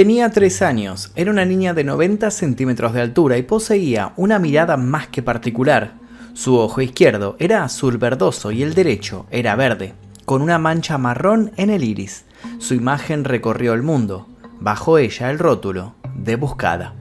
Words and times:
Tenía 0.00 0.30
tres 0.30 0.62
años, 0.62 1.12
era 1.14 1.30
una 1.30 1.44
niña 1.44 1.74
de 1.74 1.84
90 1.84 2.30
centímetros 2.30 2.94
de 2.94 3.02
altura 3.02 3.36
y 3.36 3.42
poseía 3.42 4.14
una 4.16 4.38
mirada 4.38 4.78
más 4.78 5.08
que 5.08 5.22
particular. 5.22 5.92
Su 6.32 6.56
ojo 6.56 6.80
izquierdo 6.80 7.36
era 7.38 7.64
azul 7.64 7.98
verdoso 7.98 8.50
y 8.50 8.62
el 8.62 8.72
derecho 8.72 9.26
era 9.30 9.56
verde, 9.56 9.92
con 10.24 10.40
una 10.40 10.58
mancha 10.58 10.96
marrón 10.96 11.52
en 11.58 11.68
el 11.68 11.84
iris. 11.84 12.24
Su 12.56 12.72
imagen 12.72 13.24
recorrió 13.24 13.74
el 13.74 13.82
mundo, 13.82 14.26
bajo 14.58 14.96
ella 14.96 15.30
el 15.30 15.38
rótulo 15.38 15.96
de 16.14 16.36
buscada. 16.36 16.94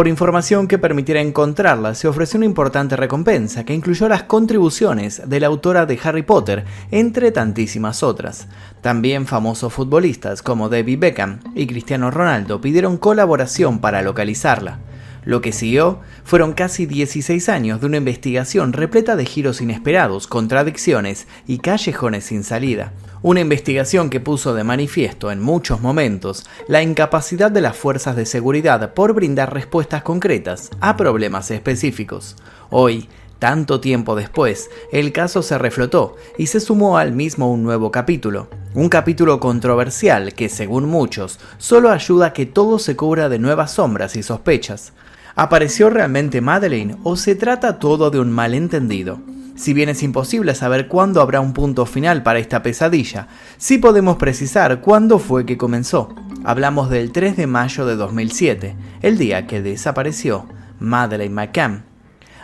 Por 0.00 0.08
información 0.08 0.66
que 0.66 0.78
permitiera 0.78 1.20
encontrarla, 1.20 1.94
se 1.94 2.08
ofreció 2.08 2.38
una 2.38 2.46
importante 2.46 2.96
recompensa 2.96 3.64
que 3.66 3.74
incluyó 3.74 4.08
las 4.08 4.22
contribuciones 4.22 5.20
de 5.28 5.40
la 5.40 5.48
autora 5.48 5.84
de 5.84 6.00
Harry 6.02 6.22
Potter, 6.22 6.64
entre 6.90 7.32
tantísimas 7.32 8.02
otras. 8.02 8.48
También 8.80 9.26
famosos 9.26 9.74
futbolistas 9.74 10.40
como 10.40 10.70
David 10.70 11.00
Beckham 11.00 11.40
y 11.54 11.66
Cristiano 11.66 12.10
Ronaldo 12.10 12.62
pidieron 12.62 12.96
colaboración 12.96 13.80
para 13.80 14.00
localizarla. 14.00 14.78
Lo 15.26 15.42
que 15.42 15.52
siguió 15.52 16.00
fueron 16.24 16.54
casi 16.54 16.86
16 16.86 17.50
años 17.50 17.82
de 17.82 17.86
una 17.86 17.98
investigación 17.98 18.72
repleta 18.72 19.16
de 19.16 19.26
giros 19.26 19.60
inesperados, 19.60 20.26
contradicciones 20.26 21.26
y 21.46 21.58
callejones 21.58 22.24
sin 22.24 22.42
salida. 22.42 22.94
Una 23.22 23.40
investigación 23.40 24.08
que 24.08 24.18
puso 24.18 24.54
de 24.54 24.64
manifiesto 24.64 25.30
en 25.30 25.42
muchos 25.42 25.82
momentos 25.82 26.46
la 26.68 26.80
incapacidad 26.80 27.50
de 27.50 27.60
las 27.60 27.76
fuerzas 27.76 28.16
de 28.16 28.24
seguridad 28.24 28.94
por 28.94 29.12
brindar 29.12 29.52
respuestas 29.52 30.02
concretas 30.02 30.70
a 30.80 30.96
problemas 30.96 31.50
específicos. 31.50 32.36
Hoy, 32.70 33.10
tanto 33.38 33.78
tiempo 33.78 34.16
después, 34.16 34.70
el 34.90 35.12
caso 35.12 35.42
se 35.42 35.58
reflotó 35.58 36.16
y 36.38 36.46
se 36.46 36.60
sumó 36.60 36.96
al 36.96 37.12
mismo 37.12 37.52
un 37.52 37.62
nuevo 37.62 37.90
capítulo. 37.90 38.48
Un 38.72 38.88
capítulo 38.88 39.38
controversial 39.38 40.32
que, 40.32 40.48
según 40.48 40.86
muchos, 40.86 41.38
solo 41.58 41.90
ayuda 41.90 42.28
a 42.28 42.32
que 42.32 42.46
todo 42.46 42.78
se 42.78 42.96
cubra 42.96 43.28
de 43.28 43.38
nuevas 43.38 43.72
sombras 43.72 44.16
y 44.16 44.22
sospechas. 44.22 44.94
¿Apareció 45.34 45.90
realmente 45.90 46.40
Madeleine 46.40 46.96
o 47.02 47.16
se 47.16 47.34
trata 47.34 47.78
todo 47.78 48.10
de 48.10 48.18
un 48.18 48.32
malentendido? 48.32 49.20
Si 49.60 49.74
bien 49.74 49.90
es 49.90 50.02
imposible 50.02 50.54
saber 50.54 50.88
cuándo 50.88 51.20
habrá 51.20 51.42
un 51.42 51.52
punto 51.52 51.84
final 51.84 52.22
para 52.22 52.38
esta 52.38 52.62
pesadilla, 52.62 53.28
sí 53.58 53.76
podemos 53.76 54.16
precisar 54.16 54.80
cuándo 54.80 55.18
fue 55.18 55.44
que 55.44 55.58
comenzó. 55.58 56.14
Hablamos 56.44 56.88
del 56.88 57.12
3 57.12 57.36
de 57.36 57.46
mayo 57.46 57.84
de 57.84 57.94
2007, 57.94 58.74
el 59.02 59.18
día 59.18 59.46
que 59.46 59.60
desapareció 59.60 60.46
Madeleine 60.78 61.34
McCann. 61.34 61.84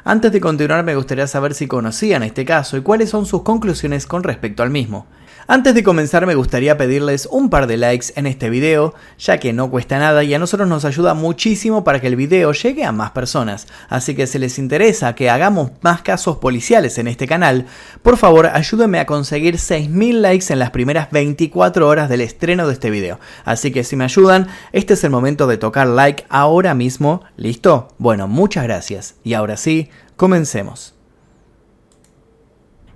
Antes 0.05 0.31
de 0.31 0.43
continuar 0.43 0.85
me 0.85 0.95
gustaría 0.95 1.27
saber 1.27 1.55
si 1.55 1.67
conocían 1.67 2.23
este 2.23 2.45
caso 2.45 2.77
y 2.77 2.83
cuáles 2.83 3.09
son 3.09 3.25
sus 3.25 3.41
conclusiones 3.41 4.07
con 4.07 4.23
respecto 4.23 4.63
al 4.63 4.69
mismo. 4.69 5.07
Antes 5.49 5.77
de 5.77 5.85
comenzar 5.85 6.27
me 6.27 6.35
gustaría 6.35 6.77
pedirles 6.77 7.29
un 7.31 7.51
par 7.51 7.69
de 7.69 7.77
likes 7.77 8.07
en 8.17 8.27
este 8.27 8.51
video, 8.51 8.95
ya 9.17 9.39
que 9.39 9.53
no 9.53 9.71
cuesta 9.71 9.97
nada 9.97 10.25
y 10.25 10.35
a 10.35 10.41
nosotros 10.41 10.69
nos 10.69 10.85
ayuda 10.85 11.15
muchísimo 11.15 11.85
para 11.85 12.01
que 12.01 12.09
el 12.09 12.17
video 12.17 12.51
llegue 12.51 12.85
a 12.85 12.91
más 12.91 13.13
personas. 13.13 13.69
Así 13.89 14.17
que 14.17 14.27
si 14.27 14.41
les 14.41 14.59
interesa 14.59 15.15
que 15.15 15.31
hagamos 15.31 15.71
más 15.83 16.03
casos 16.03 16.39
policiales 16.39 16.99
en 16.99 17.07
este 17.07 17.29
canal, 17.29 17.67
por 18.03 18.17
favor 18.17 18.49
ayúdenme 18.49 18.99
a 18.99 19.07
conseguir 19.07 19.61
6000 19.61 20.21
likes 20.21 20.53
en 20.53 20.59
las 20.59 20.71
primeras 20.71 21.13
24 21.13 21.87
horas 21.87 22.09
del 22.09 22.23
estreno 22.23 22.67
de 22.67 22.73
este 22.73 22.91
video. 22.91 23.21
Así 23.45 23.71
que 23.71 23.85
si 23.85 23.95
me 23.95 24.03
ayudan, 24.03 24.49
este 24.73 24.95
es 24.95 25.05
el 25.05 25.11
momento 25.11 25.47
de 25.47 25.59
tocar 25.59 25.87
like 25.87 26.25
ahora 26.29 26.75
mismo. 26.75 27.23
¿Listo? 27.37 27.95
Bueno, 27.99 28.27
muchas 28.27 28.65
gracias. 28.65 29.15
Y 29.23 29.35
ahora 29.35 29.57
sí, 29.57 29.91
comencemos. 30.17 30.97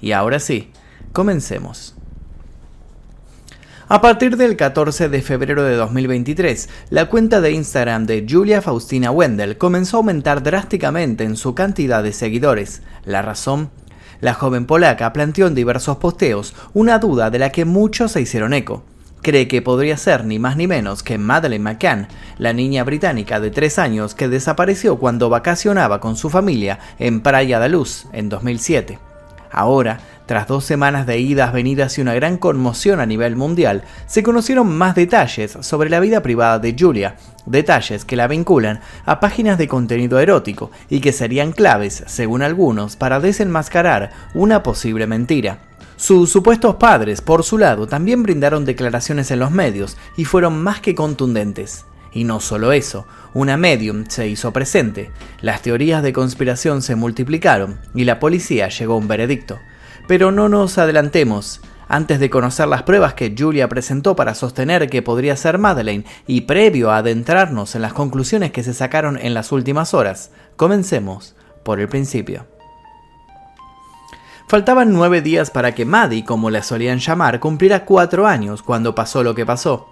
Y 0.00 0.10
ahora 0.10 0.40
sí, 0.40 0.72
comencemos. 1.12 1.94
A 3.92 4.00
partir 4.00 4.36
del 4.36 4.56
14 4.56 5.08
de 5.08 5.20
febrero 5.20 5.64
de 5.64 5.74
2023, 5.74 6.68
la 6.90 7.06
cuenta 7.06 7.40
de 7.40 7.50
Instagram 7.50 8.06
de 8.06 8.24
Julia 8.30 8.62
Faustina 8.62 9.10
Wendell 9.10 9.58
comenzó 9.58 9.96
a 9.96 9.98
aumentar 9.98 10.44
drásticamente 10.44 11.24
en 11.24 11.36
su 11.36 11.56
cantidad 11.56 12.00
de 12.00 12.12
seguidores. 12.12 12.82
La 13.04 13.20
razón 13.20 13.70
la 14.20 14.34
joven 14.34 14.66
polaca 14.66 15.12
planteó 15.12 15.48
en 15.48 15.56
diversos 15.56 15.96
posteos 15.96 16.54
una 16.72 17.00
duda 17.00 17.30
de 17.30 17.40
la 17.40 17.50
que 17.50 17.64
muchos 17.64 18.12
se 18.12 18.20
hicieron 18.20 18.54
eco. 18.54 18.84
Cree 19.22 19.48
que 19.48 19.60
podría 19.60 19.96
ser 19.96 20.24
ni 20.24 20.38
más 20.38 20.56
ni 20.56 20.68
menos 20.68 21.02
que 21.02 21.18
Madeleine 21.18 21.64
McCann, 21.64 22.06
la 22.38 22.52
niña 22.52 22.84
británica 22.84 23.40
de 23.40 23.50
3 23.50 23.80
años 23.80 24.14
que 24.14 24.28
desapareció 24.28 25.00
cuando 25.00 25.30
vacacionaba 25.30 25.98
con 25.98 26.14
su 26.14 26.30
familia 26.30 26.78
en 27.00 27.22
Praia 27.22 27.58
da 27.58 27.66
Luz 27.66 28.06
en 28.12 28.28
2007. 28.28 29.00
Ahora, 29.50 29.98
tras 30.30 30.46
dos 30.46 30.64
semanas 30.64 31.08
de 31.08 31.18
idas, 31.18 31.52
venidas 31.52 31.98
y 31.98 32.02
una 32.02 32.14
gran 32.14 32.36
conmoción 32.36 33.00
a 33.00 33.04
nivel 33.04 33.34
mundial, 33.34 33.82
se 34.06 34.22
conocieron 34.22 34.68
más 34.68 34.94
detalles 34.94 35.58
sobre 35.60 35.90
la 35.90 35.98
vida 35.98 36.22
privada 36.22 36.60
de 36.60 36.76
Julia, 36.78 37.16
detalles 37.46 38.04
que 38.04 38.14
la 38.14 38.28
vinculan 38.28 38.78
a 39.06 39.18
páginas 39.18 39.58
de 39.58 39.66
contenido 39.66 40.20
erótico 40.20 40.70
y 40.88 41.00
que 41.00 41.12
serían 41.12 41.50
claves, 41.50 42.04
según 42.06 42.42
algunos, 42.42 42.94
para 42.94 43.18
desenmascarar 43.18 44.12
una 44.32 44.62
posible 44.62 45.08
mentira. 45.08 45.62
Sus 45.96 46.30
supuestos 46.30 46.76
padres, 46.76 47.22
por 47.22 47.42
su 47.42 47.58
lado, 47.58 47.88
también 47.88 48.22
brindaron 48.22 48.64
declaraciones 48.64 49.32
en 49.32 49.40
los 49.40 49.50
medios 49.50 49.96
y 50.16 50.26
fueron 50.26 50.62
más 50.62 50.80
que 50.80 50.94
contundentes. 50.94 51.86
Y 52.12 52.22
no 52.22 52.38
solo 52.38 52.70
eso, 52.70 53.04
una 53.34 53.56
medium 53.56 54.04
se 54.06 54.28
hizo 54.28 54.52
presente, 54.52 55.10
las 55.40 55.62
teorías 55.62 56.04
de 56.04 56.12
conspiración 56.12 56.82
se 56.82 56.94
multiplicaron 56.94 57.80
y 57.96 58.04
la 58.04 58.20
policía 58.20 58.68
llegó 58.68 58.94
a 58.94 58.98
un 58.98 59.08
veredicto. 59.08 59.58
Pero 60.10 60.32
no 60.32 60.48
nos 60.48 60.76
adelantemos. 60.76 61.60
Antes 61.86 62.18
de 62.18 62.30
conocer 62.30 62.66
las 62.66 62.82
pruebas 62.82 63.14
que 63.14 63.32
Julia 63.38 63.68
presentó 63.68 64.16
para 64.16 64.34
sostener 64.34 64.90
que 64.90 65.02
podría 65.02 65.36
ser 65.36 65.56
Madeleine 65.56 66.04
y 66.26 66.40
previo 66.40 66.90
a 66.90 66.96
adentrarnos 66.96 67.76
en 67.76 67.82
las 67.82 67.92
conclusiones 67.92 68.50
que 68.50 68.64
se 68.64 68.74
sacaron 68.74 69.16
en 69.22 69.34
las 69.34 69.52
últimas 69.52 69.94
horas, 69.94 70.32
comencemos 70.56 71.36
por 71.62 71.78
el 71.78 71.88
principio. 71.88 72.48
Faltaban 74.48 74.92
nueve 74.92 75.22
días 75.22 75.52
para 75.52 75.76
que 75.76 75.84
Maddie, 75.84 76.24
como 76.24 76.50
la 76.50 76.64
solían 76.64 76.98
llamar, 76.98 77.38
cumpliera 77.38 77.84
cuatro 77.84 78.26
años 78.26 78.64
cuando 78.64 78.96
pasó 78.96 79.22
lo 79.22 79.36
que 79.36 79.46
pasó. 79.46 79.86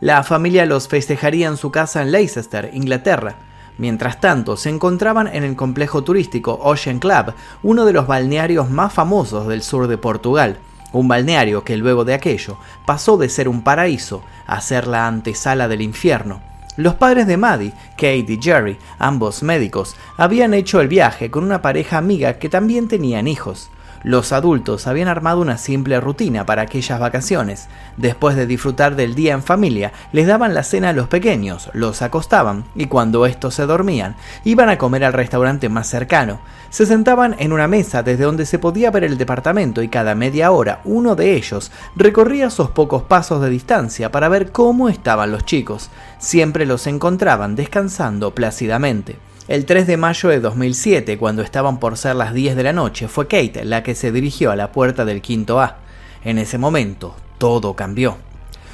La 0.00 0.22
familia 0.22 0.64
los 0.64 0.86
festejaría 0.86 1.48
en 1.48 1.56
su 1.56 1.72
casa 1.72 2.02
en 2.02 2.12
Leicester, 2.12 2.70
Inglaterra, 2.72 3.34
Mientras 3.78 4.20
tanto, 4.20 4.56
se 4.56 4.70
encontraban 4.70 5.28
en 5.28 5.44
el 5.44 5.54
complejo 5.54 6.02
turístico 6.02 6.58
Ocean 6.62 6.98
Club, 6.98 7.34
uno 7.62 7.84
de 7.84 7.92
los 7.92 8.06
balnearios 8.06 8.70
más 8.70 8.92
famosos 8.92 9.46
del 9.46 9.62
sur 9.62 9.86
de 9.86 9.98
Portugal. 9.98 10.58
Un 10.92 11.08
balneario 11.08 11.62
que 11.62 11.76
luego 11.76 12.04
de 12.04 12.14
aquello 12.14 12.56
pasó 12.86 13.18
de 13.18 13.28
ser 13.28 13.48
un 13.48 13.62
paraíso 13.62 14.22
a 14.46 14.60
ser 14.60 14.86
la 14.86 15.06
antesala 15.06 15.68
del 15.68 15.82
infierno. 15.82 16.40
Los 16.76 16.94
padres 16.94 17.26
de 17.26 17.36
Maddie, 17.36 17.72
Kate 17.92 18.26
y 18.28 18.38
Jerry, 18.40 18.78
ambos 18.98 19.42
médicos, 19.42 19.96
habían 20.16 20.54
hecho 20.54 20.80
el 20.80 20.88
viaje 20.88 21.30
con 21.30 21.44
una 21.44 21.62
pareja 21.62 21.98
amiga 21.98 22.34
que 22.34 22.48
también 22.48 22.88
tenían 22.88 23.26
hijos. 23.26 23.70
Los 24.06 24.30
adultos 24.30 24.86
habían 24.86 25.08
armado 25.08 25.40
una 25.40 25.58
simple 25.58 25.98
rutina 25.98 26.46
para 26.46 26.62
aquellas 26.62 27.00
vacaciones. 27.00 27.66
Después 27.96 28.36
de 28.36 28.46
disfrutar 28.46 28.94
del 28.94 29.16
día 29.16 29.34
en 29.34 29.42
familia, 29.42 29.92
les 30.12 30.28
daban 30.28 30.54
la 30.54 30.62
cena 30.62 30.90
a 30.90 30.92
los 30.92 31.08
pequeños, 31.08 31.70
los 31.72 32.02
acostaban 32.02 32.66
y 32.76 32.86
cuando 32.86 33.26
estos 33.26 33.54
se 33.54 33.66
dormían, 33.66 34.14
iban 34.44 34.68
a 34.68 34.78
comer 34.78 35.02
al 35.02 35.12
restaurante 35.12 35.68
más 35.68 35.88
cercano. 35.88 36.38
Se 36.70 36.86
sentaban 36.86 37.34
en 37.40 37.52
una 37.52 37.66
mesa 37.66 38.04
desde 38.04 38.22
donde 38.22 38.46
se 38.46 38.60
podía 38.60 38.92
ver 38.92 39.02
el 39.02 39.18
departamento 39.18 39.82
y 39.82 39.88
cada 39.88 40.14
media 40.14 40.52
hora 40.52 40.82
uno 40.84 41.16
de 41.16 41.34
ellos 41.34 41.72
recorría 41.96 42.46
esos 42.46 42.70
pocos 42.70 43.02
pasos 43.02 43.42
de 43.42 43.50
distancia 43.50 44.12
para 44.12 44.28
ver 44.28 44.52
cómo 44.52 44.88
estaban 44.88 45.32
los 45.32 45.44
chicos. 45.44 45.90
Siempre 46.20 46.64
los 46.64 46.86
encontraban 46.86 47.56
descansando 47.56 48.32
plácidamente. 48.36 49.18
El 49.48 49.64
3 49.64 49.86
de 49.86 49.96
mayo 49.96 50.28
de 50.28 50.40
2007, 50.40 51.18
cuando 51.18 51.40
estaban 51.40 51.78
por 51.78 51.96
ser 51.96 52.16
las 52.16 52.34
10 52.34 52.56
de 52.56 52.64
la 52.64 52.72
noche, 52.72 53.06
fue 53.06 53.28
Kate 53.28 53.64
la 53.64 53.84
que 53.84 53.94
se 53.94 54.10
dirigió 54.10 54.50
a 54.50 54.56
la 54.56 54.72
puerta 54.72 55.04
del 55.04 55.22
quinto 55.22 55.60
A. 55.60 55.76
En 56.24 56.38
ese 56.38 56.58
momento, 56.58 57.14
todo 57.38 57.74
cambió. 57.74 58.16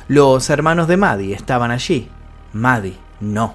Los 0.08 0.48
hermanos 0.48 0.88
de 0.88 0.96
Maddie 0.96 1.34
estaban 1.34 1.70
allí. 1.70 2.08
Maddie 2.54 2.96
no. 3.20 3.54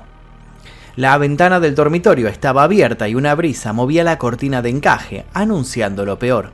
La 0.95 1.17
ventana 1.17 1.59
del 1.59 1.73
dormitorio 1.73 2.27
estaba 2.27 2.61
abierta 2.61 3.07
y 3.07 3.15
una 3.15 3.33
brisa 3.33 3.73
movía 3.73 4.03
la 4.03 4.19
cortina 4.19 4.61
de 4.61 4.69
encaje, 4.69 5.25
anunciando 5.33 6.05
lo 6.05 6.19
peor. 6.19 6.51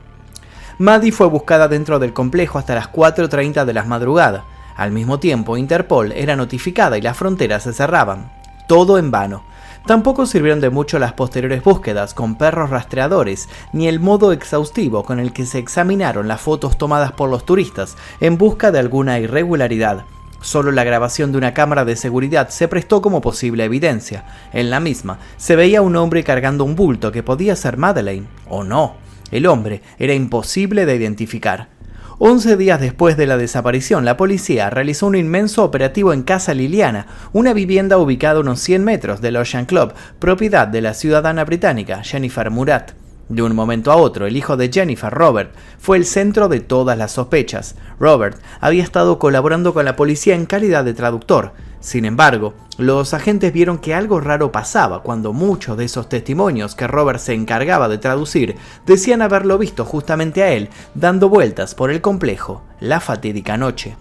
Maddie 0.78 1.12
fue 1.12 1.26
buscada 1.26 1.68
dentro 1.68 1.98
del 1.98 2.14
complejo 2.14 2.58
hasta 2.58 2.74
las 2.74 2.90
4.30 2.90 3.66
de 3.66 3.72
la 3.74 3.84
madrugada. 3.84 4.44
Al 4.76 4.92
mismo 4.92 5.18
tiempo, 5.18 5.58
Interpol 5.58 6.12
era 6.12 6.36
notificada 6.36 6.96
y 6.96 7.02
las 7.02 7.18
fronteras 7.18 7.64
se 7.64 7.74
cerraban. 7.74 8.32
Todo 8.66 8.96
en 8.96 9.10
vano. 9.10 9.44
Tampoco 9.86 10.24
sirvieron 10.24 10.60
de 10.60 10.70
mucho 10.70 10.98
las 10.98 11.12
posteriores 11.12 11.62
búsquedas 11.62 12.14
con 12.14 12.36
perros 12.36 12.70
rastreadores, 12.70 13.50
ni 13.74 13.86
el 13.86 14.00
modo 14.00 14.32
exhaustivo 14.32 15.04
con 15.04 15.20
el 15.20 15.34
que 15.34 15.44
se 15.44 15.58
examinaron 15.58 16.26
las 16.26 16.40
fotos 16.40 16.78
tomadas 16.78 17.12
por 17.12 17.28
los 17.28 17.44
turistas 17.44 17.98
en 18.20 18.38
busca 18.38 18.72
de 18.72 18.78
alguna 18.78 19.18
irregularidad. 19.18 20.06
Solo 20.40 20.72
la 20.72 20.84
grabación 20.84 21.32
de 21.32 21.38
una 21.38 21.52
cámara 21.52 21.84
de 21.84 21.96
seguridad 21.96 22.48
se 22.48 22.66
prestó 22.66 23.02
como 23.02 23.20
posible 23.20 23.64
evidencia. 23.64 24.24
En 24.54 24.70
la 24.70 24.80
misma 24.80 25.18
se 25.36 25.54
veía 25.54 25.82
un 25.82 25.96
hombre 25.96 26.24
cargando 26.24 26.64
un 26.64 26.76
bulto 26.76 27.12
que 27.12 27.22
podía 27.22 27.54
ser 27.54 27.76
Madeleine, 27.76 28.26
o 28.48 28.64
no. 28.64 28.94
El 29.30 29.46
hombre 29.46 29.82
era 29.98 30.14
imposible 30.14 30.86
de 30.86 30.96
identificar. 30.96 31.73
11 32.18 32.56
días 32.56 32.80
después 32.80 33.16
de 33.16 33.26
la 33.26 33.36
desaparición, 33.36 34.04
la 34.04 34.16
policía 34.16 34.70
realizó 34.70 35.08
un 35.08 35.16
inmenso 35.16 35.64
operativo 35.64 36.12
en 36.12 36.22
Casa 36.22 36.54
Liliana, 36.54 37.08
una 37.32 37.52
vivienda 37.52 37.98
ubicada 37.98 38.36
a 38.36 38.40
unos 38.42 38.60
100 38.60 38.84
metros 38.84 39.20
del 39.20 39.36
Ocean 39.36 39.64
Club, 39.66 39.92
propiedad 40.20 40.68
de 40.68 40.80
la 40.80 40.94
ciudadana 40.94 41.44
británica 41.44 42.04
Jennifer 42.04 42.52
Murat. 42.52 42.92
De 43.28 43.42
un 43.42 43.56
momento 43.56 43.90
a 43.90 43.96
otro, 43.96 44.26
el 44.26 44.36
hijo 44.36 44.56
de 44.56 44.70
Jennifer, 44.70 45.12
Robert, 45.12 45.54
fue 45.78 45.96
el 45.96 46.04
centro 46.04 46.48
de 46.48 46.60
todas 46.60 46.96
las 46.96 47.10
sospechas. 47.10 47.74
Robert 47.98 48.38
había 48.60 48.84
estado 48.84 49.18
colaborando 49.18 49.74
con 49.74 49.84
la 49.84 49.96
policía 49.96 50.36
en 50.36 50.46
calidad 50.46 50.84
de 50.84 50.94
traductor. 50.94 51.52
Sin 51.84 52.06
embargo, 52.06 52.54
los 52.78 53.12
agentes 53.12 53.52
vieron 53.52 53.76
que 53.76 53.92
algo 53.92 54.18
raro 54.18 54.50
pasaba 54.50 55.02
cuando 55.02 55.34
muchos 55.34 55.76
de 55.76 55.84
esos 55.84 56.08
testimonios 56.08 56.74
que 56.74 56.86
Robert 56.86 57.20
se 57.20 57.34
encargaba 57.34 57.90
de 57.90 57.98
traducir 57.98 58.56
decían 58.86 59.20
haberlo 59.20 59.58
visto 59.58 59.84
justamente 59.84 60.42
a 60.42 60.52
él 60.52 60.70
dando 60.94 61.28
vueltas 61.28 61.74
por 61.74 61.90
el 61.90 62.00
complejo 62.00 62.62
la 62.80 63.00
fatídica 63.00 63.58
noche. 63.58 63.98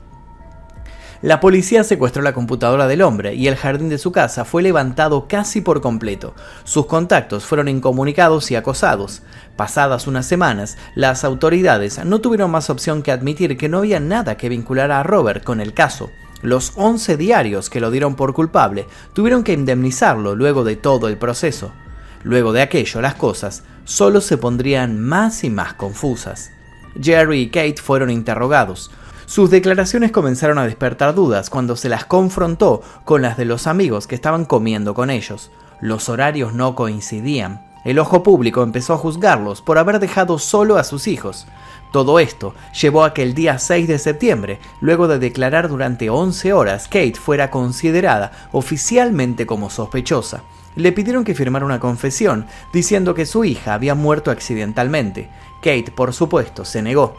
La 1.22 1.42
policía 1.42 1.84
secuestró 1.84 2.22
la 2.22 2.34
computadora 2.34 2.88
del 2.88 3.02
hombre 3.02 3.34
y 3.36 3.50
el 3.50 3.58
jardín 3.58 3.90
de 3.90 3.98
su 3.98 4.14
casa 4.14 4.46
fue 4.46 4.64
levantado 4.64 5.28
casi 5.28 5.60
por 5.60 5.82
completo. 5.82 6.36
Sus 6.64 6.86
contactos 6.86 7.44
fueron 7.44 7.68
incomunicados 7.68 8.50
y 8.52 8.56
acosados. 8.56 9.24
Pasadas 9.58 10.08
unas 10.08 10.26
semanas, 10.26 10.78
las 10.96 11.26
autoridades 11.26 12.04
no 12.06 12.22
tuvieron 12.22 12.50
más 12.50 12.70
opción 12.70 13.04
que 13.04 13.12
admitir 13.12 13.58
que 13.58 13.68
no 13.68 13.80
había 13.80 14.00
nada 14.00 14.38
que 14.38 14.48
vinculara 14.48 15.02
a 15.02 15.04
Robert 15.04 15.44
con 15.44 15.60
el 15.60 15.74
caso. 15.74 16.10
Los 16.44 16.74
11 16.76 17.16
diarios 17.16 17.70
que 17.70 17.80
lo 17.80 17.90
dieron 17.90 18.16
por 18.16 18.34
culpable 18.34 18.86
tuvieron 19.14 19.46
que 19.46 19.54
indemnizarlo 19.54 20.36
luego 20.36 20.66
de 20.66 20.76
todo 20.76 21.08
el 21.08 21.18
proceso. 21.18 21.72
Luego 22.24 22.52
de 22.52 22.62
aquello, 22.62 23.00
las 23.02 23.16
cosas 23.16 23.64
solo 23.86 24.20
se 24.20 24.38
pondrían 24.38 25.00
más 25.00 25.46
y 25.46 25.50
más 25.50 25.74
confusas. 25.74 26.52
Jerry 27.02 27.44
y 27.44 27.48
Kate 27.48 27.82
fueron 27.82 28.10
interrogados. 28.10 28.92
Sus 29.26 29.50
declaraciones 29.50 30.12
comenzaron 30.12 30.58
a 30.58 30.66
despertar 30.66 31.16
dudas 31.16 31.50
cuando 31.50 31.78
se 31.78 31.88
las 31.88 32.04
confrontó 32.04 32.82
con 33.06 33.22
las 33.22 33.38
de 33.38 33.46
los 33.46 33.66
amigos 33.66 34.06
que 34.06 34.16
estaban 34.16 34.44
comiendo 34.44 34.94
con 34.94 35.10
ellos. 35.10 35.50
Los 35.80 36.10
horarios 36.10 36.54
no 36.54 36.76
coincidían. 36.76 37.73
El 37.84 38.00
ojo 38.00 38.24
público 38.24 38.64
empezó 38.64 38.94
a 38.94 38.98
juzgarlos 38.98 39.62
por 39.62 39.78
haber 39.78 40.00
dejado 40.00 40.40
solo 40.40 40.78
a 40.78 40.86
sus 40.86 41.08
hijos. 41.08 41.48
Todo 41.92 42.20
esto 42.20 42.56
llevó 42.80 43.04
a 43.04 43.14
que 43.14 43.24
el 43.24 43.34
día 43.34 43.60
6 43.60 43.88
de 43.88 44.00
septiembre, 44.00 44.60
luego 44.80 45.08
de 45.08 45.20
declarar 45.20 45.68
durante 45.68 46.10
11 46.10 46.54
horas, 46.54 46.88
Kate 46.88 47.16
fuera 47.16 47.52
considerada 47.52 48.32
oficialmente 48.52 49.46
como 49.46 49.70
sospechosa. 49.70 50.44
Le 50.76 50.92
pidieron 50.92 51.24
que 51.24 51.36
firmara 51.36 51.66
una 51.66 51.80
confesión 51.80 52.48
diciendo 52.72 53.14
que 53.14 53.26
su 53.26 53.44
hija 53.44 53.74
había 53.74 53.96
muerto 53.96 54.32
accidentalmente. 54.32 55.30
Kate, 55.58 55.92
por 55.96 56.14
supuesto, 56.14 56.66
se 56.66 56.82
negó. 56.82 57.16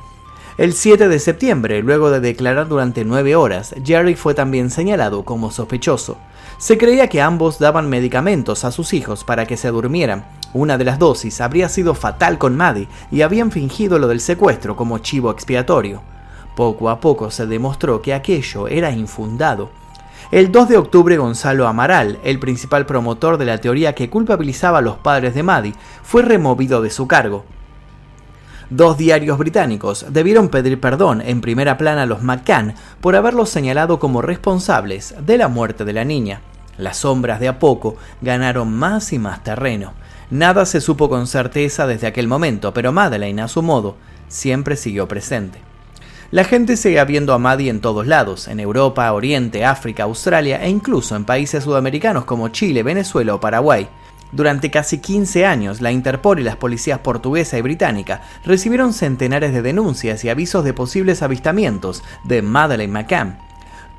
El 0.57 0.73
7 0.73 1.09
de 1.09 1.19
septiembre, 1.19 1.83
luego 1.83 2.11
de 2.11 2.21
declarar 2.21 2.69
durante 2.69 3.05
9 3.05 3.37
horas, 3.37 3.75
Jerry 3.85 4.15
fue 4.15 4.35
también 4.35 4.71
señalado 4.71 5.25
como 5.25 5.51
sospechoso. 5.51 6.17
Se 6.59 6.79
creía 6.79 7.09
que 7.09 7.21
ambos 7.21 7.59
daban 7.59 7.89
medicamentos 7.89 8.65
a 8.65 8.71
sus 8.71 8.93
hijos 8.93 9.25
para 9.25 9.47
que 9.47 9.57
se 9.57 9.69
durmieran, 9.69 10.25
una 10.55 10.79
de 10.79 10.85
las 10.85 10.99
dosis 10.99 11.41
habría 11.41 11.69
sido 11.69 11.95
fatal 11.95 12.39
con 12.39 12.57
Maddie 12.57 12.89
y 13.11 13.23
habían 13.23 13.51
fingido 13.51 13.99
lo 13.99 14.09
del 14.09 14.21
secuestro 14.21 14.77
como 14.77 14.99
chivo 14.99 15.31
expiatorio. 15.31 16.03
Poco 16.57 16.89
a 16.89 17.01
poco 17.01 17.31
se 17.31 17.47
demostró 17.47 18.01
que 18.01 18.15
aquello 18.15 18.69
era 18.69 18.91
infundado. 18.93 19.71
El 20.31 20.51
2 20.51 20.69
de 20.69 20.77
octubre 20.79 21.17
Gonzalo 21.19 21.67
Amaral, 21.67 22.19
el 22.25 22.39
principal 22.39 22.87
promotor 22.87 23.37
de 23.37 23.45
la 23.45 23.59
teoría 23.59 23.95
que 23.95 24.09
culpabilizaba 24.09 24.79
a 24.79 24.83
los 24.83 24.97
padres 24.97 25.35
de 25.35 25.43
Maddie, 25.43 25.75
fue 26.03 26.23
removido 26.23 26.81
de 26.81 26.91
su 26.91 27.07
cargo. 27.07 27.45
Dos 28.71 28.97
diarios 28.97 29.37
británicos 29.37 30.07
debieron 30.09 30.49
pedir 30.49 30.81
perdón 30.81 31.21
en 31.21 31.41
primera 31.41 31.77
plana 31.77 32.03
a 32.03 32.07
los 32.07 32.23
McCann 32.23 32.75
por 33.01 33.15
haberlos 33.15 33.51
señalado 33.51 33.99
como 33.99 34.23
responsables 34.23 35.15
de 35.21 35.37
la 35.37 35.49
muerte 35.49 35.85
de 35.85 35.93
la 35.93 36.05
niña. 36.05 36.41
Las 36.79 36.99
sombras 36.99 37.41
de 37.41 37.49
a 37.49 37.59
poco 37.59 37.97
ganaron 38.23 38.73
más 38.73 39.13
y 39.13 39.19
más 39.19 39.45
terreno. 39.45 39.93
Nada 40.35 40.67
se 40.67 40.81
supo 40.81 41.09
con 41.09 41.29
certeza 41.29 41.87
desde 41.87 42.09
aquel 42.09 42.27
momento, 42.27 42.75
pero 42.75 42.91
Madeleine, 42.91 43.41
a 43.41 43.47
su 43.47 43.63
modo, 43.63 43.95
siempre 44.27 44.75
siguió 44.75 45.07
presente. 45.07 45.61
La 46.33 46.43
gente 46.43 46.77
sigue 46.77 47.05
viendo 47.05 47.35
a 47.35 47.39
Maddie 47.39 47.71
en 47.71 47.81
todos 47.81 48.09
lados, 48.09 48.49
en 48.49 48.59
Europa, 48.59 49.13
Oriente, 49.13 49.65
África, 49.65 50.03
Australia 50.03 50.61
e 50.61 50.69
incluso 50.69 51.15
en 51.15 51.25
países 51.25 51.63
sudamericanos 51.63 52.25
como 52.25 52.49
Chile, 52.49 52.83
Venezuela 52.83 53.33
o 53.33 53.39
Paraguay. 53.39 53.89
Durante 54.33 54.73
casi 54.73 54.99
15 54.99 55.47
años, 55.47 55.81
la 55.81 55.93
Interpol 55.93 56.41
y 56.41 56.43
las 56.43 56.57
policías 56.57 56.99
portuguesa 56.99 57.57
y 57.57 57.63
británica 57.63 58.23
recibieron 58.45 58.93
centenares 58.93 59.53
de 59.53 59.63
denuncias 59.63 60.25
y 60.25 60.31
avisos 60.31 60.65
de 60.65 60.75
posibles 60.75 61.23
avistamientos 61.23 62.03
de 62.25 62.43
Madeleine 62.43 62.93
McCann. 62.93 63.39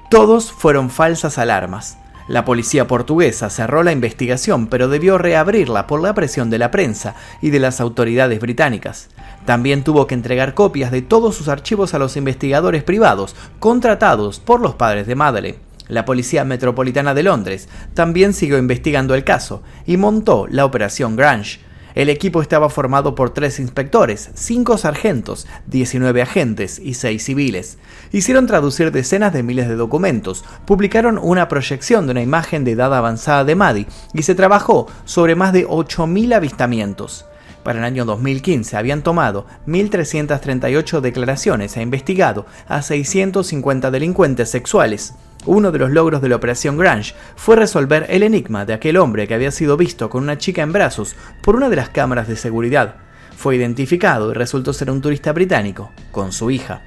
Todos 0.10 0.52
fueron 0.52 0.90
falsas 0.90 1.38
alarmas. 1.38 1.98
La 2.27 2.44
policía 2.44 2.88
portuguesa 2.88 3.51
cerró 3.51 3.83
la 3.83 3.92
investigación, 3.92 4.66
pero 4.66 4.88
debió 4.88 5.19
reabrirla 5.19 5.86
por 5.86 6.01
la 6.01 6.16
presión 6.16 6.50
de 6.50 6.57
la 6.57 6.72
prensa 6.72 7.16
y 7.39 7.51
de 7.51 7.60
las 7.60 7.80
autoridades 7.80 8.39
británicas. 8.39 9.10
También 9.45 9.83
tuvo 9.83 10.07
que 10.07 10.16
entregar 10.16 10.56
copias 10.56 10.92
de 10.92 11.04
todos 11.04 11.36
sus 11.36 11.50
archivos 11.50 11.94
a 11.94 12.00
los 12.00 12.18
investigadores 12.18 12.83
privados 12.83 13.36
contratados 13.60 14.39
por 14.39 14.60
los 14.60 14.74
padres 14.74 15.06
de 15.06 15.13
Madeleine. 15.13 15.60
La 15.88 16.04
Policía 16.04 16.44
Metropolitana 16.45 17.13
de 17.13 17.22
Londres 17.22 17.69
también 17.94 18.33
siguió 18.33 18.57
investigando 18.57 19.13
el 19.13 19.24
caso 19.24 19.62
y 19.86 19.98
montó 19.98 20.48
la 20.50 20.66
Operación 20.66 21.16
Grange, 21.16 21.60
el 21.95 22.09
equipo 22.09 22.42
estaba 22.42 22.69
formado 22.69 23.15
por 23.15 23.31
tres 23.31 23.59
inspectores, 23.59 24.30
cinco 24.36 24.77
sargentos, 24.77 25.47
19 25.68 26.21
agentes 26.21 26.77
y 26.77 26.94
seis 26.94 27.24
civiles. 27.24 27.77
Hicieron 28.12 28.47
traducir 28.47 28.92
decenas 28.92 29.33
de 29.33 29.44
miles 29.44 29.69
de 29.69 29.75
documentos, 29.75 30.44
publicaron 30.65 31.18
una 31.18 31.47
proyección 31.47 32.06
de 32.06 32.12
una 32.12 32.21
imagen 32.21 32.65
de 32.65 32.71
edad 32.71 32.94
avanzada 32.94 33.45
de 33.45 33.56
Maddie 33.56 33.88
y 34.13 34.24
se 34.24 34.36
trabajó 34.36 34.88
sobre 35.06 35.36
más 35.36 35.53
de 35.53 35.65
8.000 35.65 36.36
avistamientos. 36.36 37.25
Para 37.63 37.80
el 37.80 37.86
año 37.86 38.06
2015 38.06 38.77
habían 38.77 39.01
tomado 39.01 39.47
1.338 39.65 41.01
declaraciones 41.01 41.75
e 41.77 41.81
investigado 41.81 42.45
a 42.68 42.83
650 42.83 43.89
delincuentes 43.89 44.51
sexuales. 44.51 45.15
Uno 45.45 45.71
de 45.71 45.80
los 45.80 45.92
logros 45.92 46.21
de 46.21 46.30
la 46.30 46.38
Operación 46.38 46.77
Grange 46.77 47.13
fue 47.36 47.56
resolver 47.56 48.07
el 48.09 48.24
enigma 48.24 48.65
de 48.65 48.74
aquel 48.74 48.97
hombre 48.97 49.27
que 49.27 49.36
había 49.36 49.51
sido 49.51 49.77
visto 49.77 50.09
con 50.09 50.24
una 50.24 50.38
chica 50.38 50.63
en 50.63 50.74
brazos 50.74 51.15
por 51.42 51.56
una 51.56 51.69
de 51.69 51.75
las 51.75 51.89
cámaras 51.89 52.27
de 52.27 52.36
seguridad. 52.36 52.95
Fue 53.38 53.56
identificado 53.56 54.31
y 54.31 54.33
resultó 54.33 54.74
ser 54.74 54.89
un 54.89 55.01
turista 55.01 55.33
británico, 55.33 55.92
con 56.12 56.31
su 56.31 56.50
hija. 56.50 56.81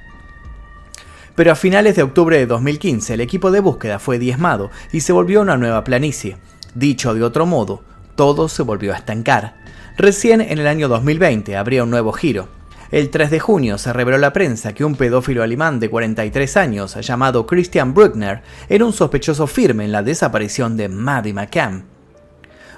Pero 1.35 1.53
a 1.53 1.55
finales 1.55 1.95
de 1.95 2.03
octubre 2.03 2.37
de 2.37 2.47
2015 2.47 3.13
el 3.13 3.21
equipo 3.21 3.49
de 3.49 3.61
búsqueda 3.61 3.97
fue 3.97 4.19
diezmado 4.19 4.71
y 4.91 5.01
se 5.01 5.13
volvió 5.13 5.41
una 5.41 5.55
nueva 5.55 5.85
planicie. 5.85 6.37
Dicho 6.75 7.13
de 7.13 7.23
otro 7.23 7.45
modo, 7.45 7.81
todo 8.15 8.49
se 8.49 8.63
volvió 8.63 8.93
a 8.93 8.97
estancar. 8.97 9.55
Recién 9.97 10.41
en 10.41 10.59
el 10.59 10.67
año 10.67 10.89
2020 10.89 11.55
habría 11.55 11.83
un 11.83 11.91
nuevo 11.91 12.11
giro. 12.11 12.58
El 12.91 13.11
3 13.11 13.29
de 13.29 13.39
junio 13.39 13.77
se 13.77 13.93
reveló 13.93 14.17
a 14.17 14.19
la 14.19 14.33
prensa 14.33 14.73
que 14.73 14.83
un 14.83 14.95
pedófilo 14.95 15.43
alemán 15.43 15.79
de 15.79 15.91
43 15.91 16.57
años 16.57 16.95
llamado 17.05 17.45
Christian 17.45 17.93
Bruckner 17.93 18.41
era 18.67 18.83
un 18.83 18.93
sospechoso 18.93 19.45
firme 19.45 19.85
en 19.85 19.91
la 19.91 20.01
desaparición 20.01 20.75
de 20.75 20.89
Maddie 20.89 21.33
McCann. 21.33 21.85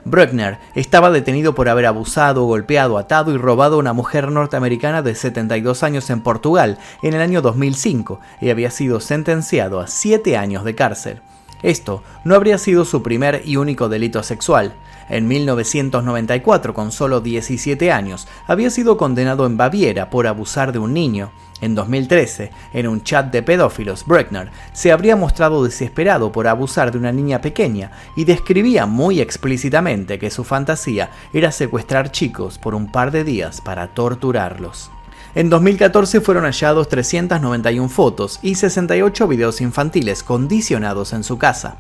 Bruckner 0.04 0.58
estaba 0.76 1.12
detenido 1.12 1.56
por 1.56 1.70
haber 1.70 1.86
abusado, 1.86 2.44
golpeado, 2.44 2.98
atado 2.98 3.32
y 3.34 3.38
robado 3.38 3.78
a 3.78 3.80
una 3.80 3.94
mujer 3.94 4.30
norteamericana 4.30 5.02
de 5.02 5.16
72 5.16 5.82
años 5.82 6.10
en 6.10 6.22
Portugal 6.24 6.78
en 7.04 7.14
el 7.14 7.22
año 7.22 7.42
2005 7.42 8.20
y 8.42 8.50
había 8.50 8.70
sido 8.70 9.00
sentenciado 9.00 9.80
a 9.80 9.88
7 9.88 10.36
años 10.36 10.66
de 10.66 10.76
cárcel. 10.76 11.22
Esto 11.64 12.04
no 12.24 12.36
habría 12.36 12.58
sido 12.58 12.86
su 12.86 13.04
primer 13.04 13.42
y 13.46 13.58
único 13.58 13.90
delito 13.90 14.24
sexual. 14.24 14.74
En 15.10 15.28
1994, 15.28 16.74
con 16.74 16.92
solo 16.92 17.22
17 17.22 17.92
años, 17.92 18.28
había 18.48 18.70
sido 18.70 18.98
condenado 18.98 19.46
en 19.46 19.58
Baviera 19.58 20.10
por 20.10 20.26
abusar 20.26 20.72
de 20.72 20.80
un 20.80 20.94
niño. 20.94 21.32
En 21.60 21.76
2013, 21.76 22.52
en 22.74 22.88
un 22.88 23.04
chat 23.04 23.32
de 23.32 23.44
pedófilos, 23.44 24.06
Breckner 24.06 24.50
se 24.74 24.92
habría 24.92 25.16
mostrado 25.16 25.64
desesperado 25.64 26.32
por 26.32 26.48
abusar 26.48 26.92
de 26.92 26.98
una 26.98 27.12
niña 27.12 27.42
pequeña 27.42 27.92
y 28.16 28.24
describía 28.24 28.86
muy 28.88 29.22
explícitamente 29.22 30.18
que 30.18 30.32
su 30.32 30.44
fantasía 30.44 31.12
era 31.34 31.52
secuestrar 31.52 32.12
chicos 32.12 32.58
por 32.58 32.74
un 32.74 32.92
par 32.92 33.12
de 33.12 33.24
días 33.24 33.62
para 33.62 33.88
torturarlos. 33.90 34.90
En 35.34 35.50
2014 35.50 36.20
fueron 36.20 36.44
hallados 36.44 36.90
391 36.90 37.88
fotos 37.88 38.40
y 38.42 38.56
68 38.56 39.30
videos 39.30 39.62
infantiles 39.62 40.24
condicionados 40.24 41.14
en 41.14 41.24
su 41.24 41.38
casa. 41.38 41.78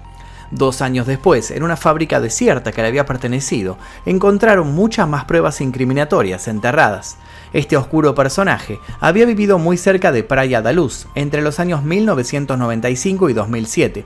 Dos 0.51 0.81
años 0.81 1.05
después, 1.05 1.51
en 1.51 1.63
una 1.63 1.75
fábrica 1.75 2.21
desierta 2.21 2.71
que 2.71 2.81
le 2.81 2.87
había 2.87 3.05
pertenecido, 3.05 3.77
encontraron 4.05 4.73
muchas 4.73 5.07
más 5.07 5.25
pruebas 5.25 5.59
incriminatorias 5.59 6.47
enterradas. 6.47 7.17
Este 7.51 7.75
oscuro 7.75 8.15
personaje 8.15 8.79
había 9.01 9.25
vivido 9.25 9.57
muy 9.57 9.77
cerca 9.77 10.13
de 10.13 10.23
Praia 10.23 10.61
da 10.61 10.71
Luz 10.71 11.07
entre 11.15 11.41
los 11.41 11.59
años 11.59 11.83
1995 11.83 13.29
y 13.29 13.33
2007. 13.33 14.05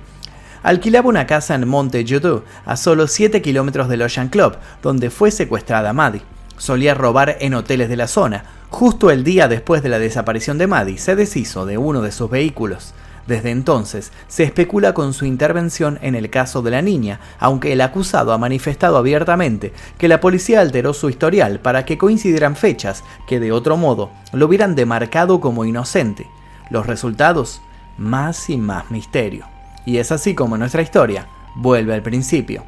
Alquilaba 0.64 1.10
una 1.10 1.28
casa 1.28 1.54
en 1.54 1.68
Monte 1.68 2.04
Judo, 2.08 2.44
a 2.66 2.78
solo 2.78 3.08
7 3.08 3.44
kilómetros 3.44 3.90
del 3.90 4.02
Ocean 4.02 4.30
Club, 4.30 4.58
donde 4.82 5.12
fue 5.12 5.30
secuestrada 5.30 5.94
Maddie. 5.94 6.24
Solía 6.58 6.96
robar 6.96 7.38
en 7.42 7.54
hoteles 7.54 7.90
de 7.90 7.98
la 7.98 8.08
zona, 8.08 8.46
Justo 8.76 9.10
el 9.10 9.24
día 9.24 9.48
después 9.48 9.84
de 9.84 9.88
la 9.88 10.00
desaparición 10.00 10.58
de 10.58 10.68
Maddie, 10.68 10.98
se 10.98 11.16
deshizo 11.16 11.66
de 11.66 11.78
uno 11.78 12.02
de 12.02 12.12
sus 12.12 12.30
vehículos. 12.30 12.94
Desde 13.26 13.52
entonces, 13.52 14.12
se 14.28 14.44
especula 14.44 14.94
con 14.94 15.14
su 15.14 15.24
intervención 15.24 15.98
en 16.02 16.14
el 16.14 16.30
caso 16.30 16.62
de 16.62 16.72
la 16.72 16.82
niña, 16.82 17.22
aunque 17.40 17.72
el 17.72 17.80
acusado 17.80 18.34
ha 18.34 18.38
manifestado 18.38 18.98
abiertamente 18.98 19.72
que 19.98 20.10
la 20.10 20.20
policía 20.20 20.60
alteró 20.60 20.94
su 20.94 21.10
historial 21.10 21.62
para 21.62 21.86
que 21.86 21.98
coincidieran 21.98 22.58
fechas 22.58 23.06
que 23.28 23.40
de 23.40 23.54
otro 23.54 23.78
modo 23.78 24.12
lo 24.34 24.46
hubieran 24.46 24.76
demarcado 24.76 25.40
como 25.40 25.64
inocente. 25.64 26.28
Los 26.70 26.86
resultados, 26.86 27.62
más 27.98 28.50
y 28.50 28.58
más 28.58 28.92
misterio. 28.92 29.46
Y 29.86 30.00
es 30.00 30.12
así 30.12 30.36
como 30.36 30.58
nuestra 30.58 30.82
historia 30.82 31.30
vuelve 31.56 31.94
al 31.94 32.02
principio. 32.02 32.66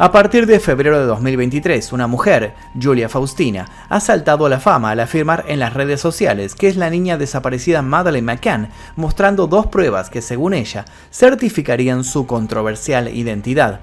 A 0.00 0.12
partir 0.12 0.46
de 0.46 0.60
febrero 0.60 1.00
de 1.00 1.06
2023, 1.06 1.92
una 1.92 2.06
mujer, 2.06 2.54
Julia 2.80 3.08
Faustina, 3.08 3.66
ha 3.88 3.98
saltado 3.98 4.46
a 4.46 4.48
la 4.48 4.60
fama 4.60 4.92
al 4.92 5.00
afirmar 5.00 5.44
en 5.48 5.58
las 5.58 5.74
redes 5.74 6.00
sociales 6.00 6.54
que 6.54 6.68
es 6.68 6.76
la 6.76 6.88
niña 6.88 7.18
desaparecida 7.18 7.82
Madeleine 7.82 8.24
McCann, 8.24 8.68
mostrando 8.94 9.48
dos 9.48 9.66
pruebas 9.66 10.08
que, 10.08 10.22
según 10.22 10.54
ella, 10.54 10.84
certificarían 11.10 12.04
su 12.04 12.28
controversial 12.28 13.08
identidad. 13.08 13.80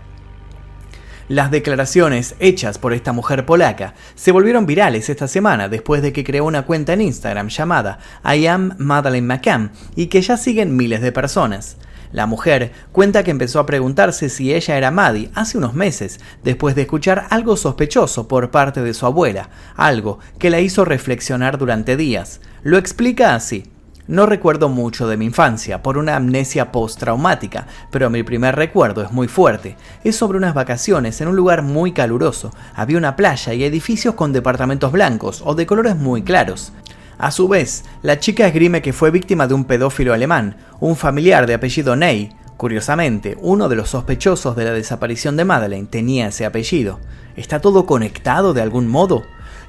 Las 1.28 1.52
declaraciones 1.52 2.36
hechas 2.40 2.78
por 2.78 2.94
esta 2.94 3.12
mujer 3.12 3.46
polaca 3.46 3.94
se 4.16 4.32
volvieron 4.32 4.66
virales 4.66 5.10
esta 5.10 5.28
semana 5.28 5.68
después 5.68 6.02
de 6.02 6.14
que 6.14 6.24
creó 6.24 6.46
una 6.46 6.62
cuenta 6.62 6.94
en 6.94 7.02
Instagram 7.02 7.50
llamada 7.50 8.00
I 8.24 8.48
am 8.48 8.76
Madeleine 8.78 9.28
McCann 9.28 9.72
y 9.98 10.08
que 10.08 10.22
ya 10.22 10.38
siguen 10.38 10.78
miles 10.78 11.02
de 11.02 11.12
personas. 11.12 11.76
La 12.16 12.28
mujer 12.28 12.72
cuenta 12.94 13.26
que 13.26 13.32
empezó 13.32 13.60
a 13.60 13.66
preguntarse 13.66 14.30
si 14.30 14.54
ella 14.54 14.78
era 14.78 14.90
Maddie 14.90 15.32
hace 15.36 15.58
unos 15.58 15.74
meses, 15.74 16.22
después 16.46 16.74
de 16.74 16.84
escuchar 16.84 17.28
algo 17.30 17.58
sospechoso 17.58 18.30
por 18.30 18.52
parte 18.52 18.82
de 18.82 18.94
su 18.94 19.06
abuela, 19.06 19.50
algo 19.76 20.20
que 20.40 20.50
la 20.50 20.62
hizo 20.62 20.86
reflexionar 20.86 21.58
durante 21.58 21.98
días. 21.98 22.40
Lo 22.64 22.78
explica 22.78 23.36
así. 23.36 23.70
No 24.08 24.28
recuerdo 24.28 24.70
mucho 24.70 25.10
de 25.10 25.18
mi 25.18 25.26
infancia 25.26 25.84
por 25.84 25.98
una 25.98 26.16
amnesia 26.16 26.72
postraumática, 26.72 27.68
pero 27.92 28.10
mi 28.10 28.24
primer 28.24 28.56
recuerdo 28.56 29.02
es 29.02 29.12
muy 29.12 29.28
fuerte. 29.28 29.76
Es 30.06 30.16
sobre 30.16 30.38
unas 30.38 30.54
vacaciones 30.54 31.20
en 31.20 31.28
un 31.28 31.36
lugar 31.36 31.64
muy 31.64 31.92
caluroso. 31.92 32.54
Había 32.76 32.98
una 32.98 33.18
playa 33.18 33.54
y 33.54 33.66
edificios 33.66 34.16
con 34.16 34.32
departamentos 34.32 34.94
blancos 34.94 35.42
o 35.44 35.54
de 35.54 35.66
colores 35.66 35.98
muy 35.98 36.24
claros. 36.24 36.72
A 37.18 37.32
su 37.32 37.48
vez, 37.48 37.86
la 38.02 38.20
chica 38.20 38.46
esgrime 38.48 38.82
que 38.82 38.92
fue 38.92 39.10
víctima 39.10 39.48
de 39.48 39.54
un 39.54 39.66
pedófilo 39.66 40.14
alemán, 40.14 40.58
un 40.80 40.96
familiar 40.96 41.48
de 41.48 41.54
apellido 41.54 41.96
Ney. 41.96 42.36
Curiosamente, 42.58 43.38
uno 43.42 43.70
de 43.70 43.76
los 43.76 43.90
sospechosos 43.90 44.56
de 44.56 44.66
la 44.66 44.72
desaparición 44.72 45.38
de 45.38 45.46
Madeleine 45.46 45.88
tenía 45.88 46.28
ese 46.28 46.46
apellido. 46.46 47.00
¿Está 47.36 47.60
todo 47.60 47.86
conectado 47.86 48.54
de 48.54 48.62
algún 48.62 48.88
modo? 48.88 49.24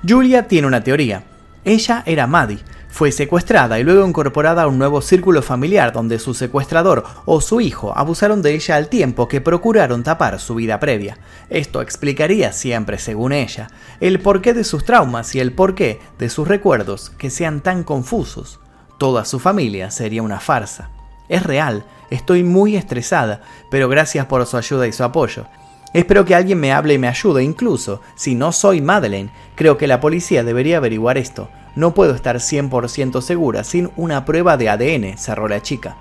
Julia 0.06 0.48
tiene 0.48 0.66
una 0.66 0.82
teoría. 0.82 1.24
Ella 1.64 2.02
era 2.06 2.26
Maddie, 2.26 2.60
fue 2.96 3.12
secuestrada 3.12 3.78
y 3.78 3.84
luego 3.84 4.08
incorporada 4.08 4.62
a 4.62 4.68
un 4.68 4.78
nuevo 4.78 5.02
círculo 5.02 5.42
familiar 5.42 5.92
donde 5.92 6.18
su 6.18 6.32
secuestrador 6.32 7.04
o 7.26 7.42
su 7.42 7.60
hijo 7.60 7.92
abusaron 7.94 8.40
de 8.40 8.54
ella 8.54 8.76
al 8.76 8.88
tiempo 8.88 9.28
que 9.28 9.42
procuraron 9.42 10.02
tapar 10.02 10.40
su 10.40 10.54
vida 10.54 10.80
previa. 10.80 11.18
Esto 11.50 11.82
explicaría 11.82 12.52
siempre, 12.52 12.96
según 12.98 13.32
ella, 13.32 13.68
el 14.00 14.18
porqué 14.20 14.54
de 14.54 14.64
sus 14.64 14.86
traumas 14.86 15.34
y 15.34 15.40
el 15.40 15.52
porqué 15.52 16.00
de 16.18 16.30
sus 16.30 16.48
recuerdos 16.48 17.10
que 17.18 17.28
sean 17.28 17.60
tan 17.60 17.84
confusos. 17.84 18.60
Toda 18.98 19.26
su 19.26 19.40
familia 19.40 19.90
sería 19.90 20.22
una 20.22 20.40
farsa. 20.40 20.88
Es 21.28 21.42
real, 21.42 21.84
estoy 22.08 22.44
muy 22.44 22.76
estresada, 22.76 23.42
pero 23.70 23.90
gracias 23.90 24.24
por 24.24 24.46
su 24.46 24.56
ayuda 24.56 24.86
y 24.86 24.92
su 24.92 25.04
apoyo. 25.04 25.44
Espero 25.92 26.24
que 26.24 26.34
alguien 26.34 26.60
me 26.60 26.72
hable 26.72 26.94
y 26.94 26.98
me 26.98 27.08
ayude, 27.08 27.42
incluso 27.42 28.00
si 28.14 28.34
no 28.34 28.52
soy 28.52 28.80
Madeleine, 28.80 29.30
creo 29.54 29.78
que 29.78 29.86
la 29.86 30.00
policía 30.00 30.44
debería 30.44 30.76
averiguar 30.78 31.16
esto. 31.16 31.48
No 31.74 31.94
puedo 31.94 32.14
estar 32.14 32.36
100% 32.36 33.20
segura 33.22 33.64
sin 33.64 33.90
una 33.96 34.24
prueba 34.24 34.56
de 34.56 34.68
ADN, 34.68 35.18
cerró 35.18 35.48
la 35.48 35.62
chica. 35.62 35.96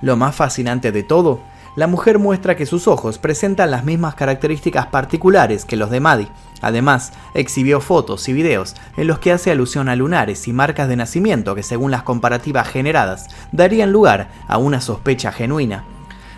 Lo 0.00 0.16
más 0.16 0.34
fascinante 0.34 0.92
de 0.92 1.02
todo, 1.02 1.40
la 1.76 1.86
mujer 1.86 2.18
muestra 2.18 2.56
que 2.56 2.64
sus 2.64 2.88
ojos 2.88 3.18
presentan 3.18 3.70
las 3.70 3.84
mismas 3.84 4.14
características 4.14 4.86
particulares 4.86 5.66
que 5.66 5.76
los 5.76 5.90
de 5.90 6.00
Maddie. 6.00 6.28
Además, 6.62 7.12
exhibió 7.34 7.82
fotos 7.82 8.28
y 8.30 8.32
videos 8.32 8.74
en 8.96 9.06
los 9.06 9.18
que 9.18 9.32
hace 9.32 9.50
alusión 9.50 9.90
a 9.90 9.96
lunares 9.96 10.48
y 10.48 10.54
marcas 10.54 10.88
de 10.88 10.96
nacimiento 10.96 11.54
que 11.54 11.62
según 11.62 11.90
las 11.90 12.02
comparativas 12.02 12.68
generadas 12.68 13.28
darían 13.52 13.92
lugar 13.92 14.28
a 14.48 14.56
una 14.56 14.80
sospecha 14.80 15.32
genuina. 15.32 15.84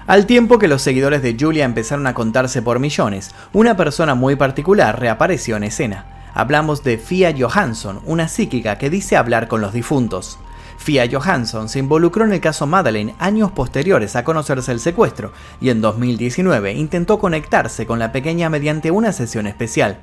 Al 0.08 0.24
tiempo 0.24 0.58
que 0.58 0.68
los 0.68 0.80
seguidores 0.80 1.20
de 1.20 1.36
Julia 1.38 1.66
empezaron 1.66 2.06
a 2.06 2.14
contarse 2.14 2.62
por 2.62 2.78
millones, 2.78 3.34
una 3.52 3.76
persona 3.76 4.14
muy 4.14 4.36
particular 4.36 4.98
reapareció 4.98 5.58
en 5.58 5.64
escena. 5.64 6.06
Hablamos 6.32 6.82
de 6.82 6.96
Fia 6.96 7.34
Johansson, 7.38 8.00
una 8.06 8.26
psíquica 8.26 8.78
que 8.78 8.88
dice 8.88 9.18
hablar 9.18 9.48
con 9.48 9.60
los 9.60 9.74
difuntos. 9.74 10.38
Fia 10.78 11.06
Johansson 11.12 11.68
se 11.68 11.80
involucró 11.80 12.24
en 12.24 12.32
el 12.32 12.40
caso 12.40 12.66
Madeleine 12.66 13.16
años 13.18 13.50
posteriores 13.50 14.16
a 14.16 14.24
conocerse 14.24 14.72
el 14.72 14.80
secuestro 14.80 15.34
y 15.60 15.68
en 15.68 15.82
2019 15.82 16.72
intentó 16.72 17.18
conectarse 17.18 17.84
con 17.84 17.98
la 17.98 18.10
pequeña 18.10 18.48
mediante 18.48 18.90
una 18.90 19.12
sesión 19.12 19.46
especial. 19.46 19.98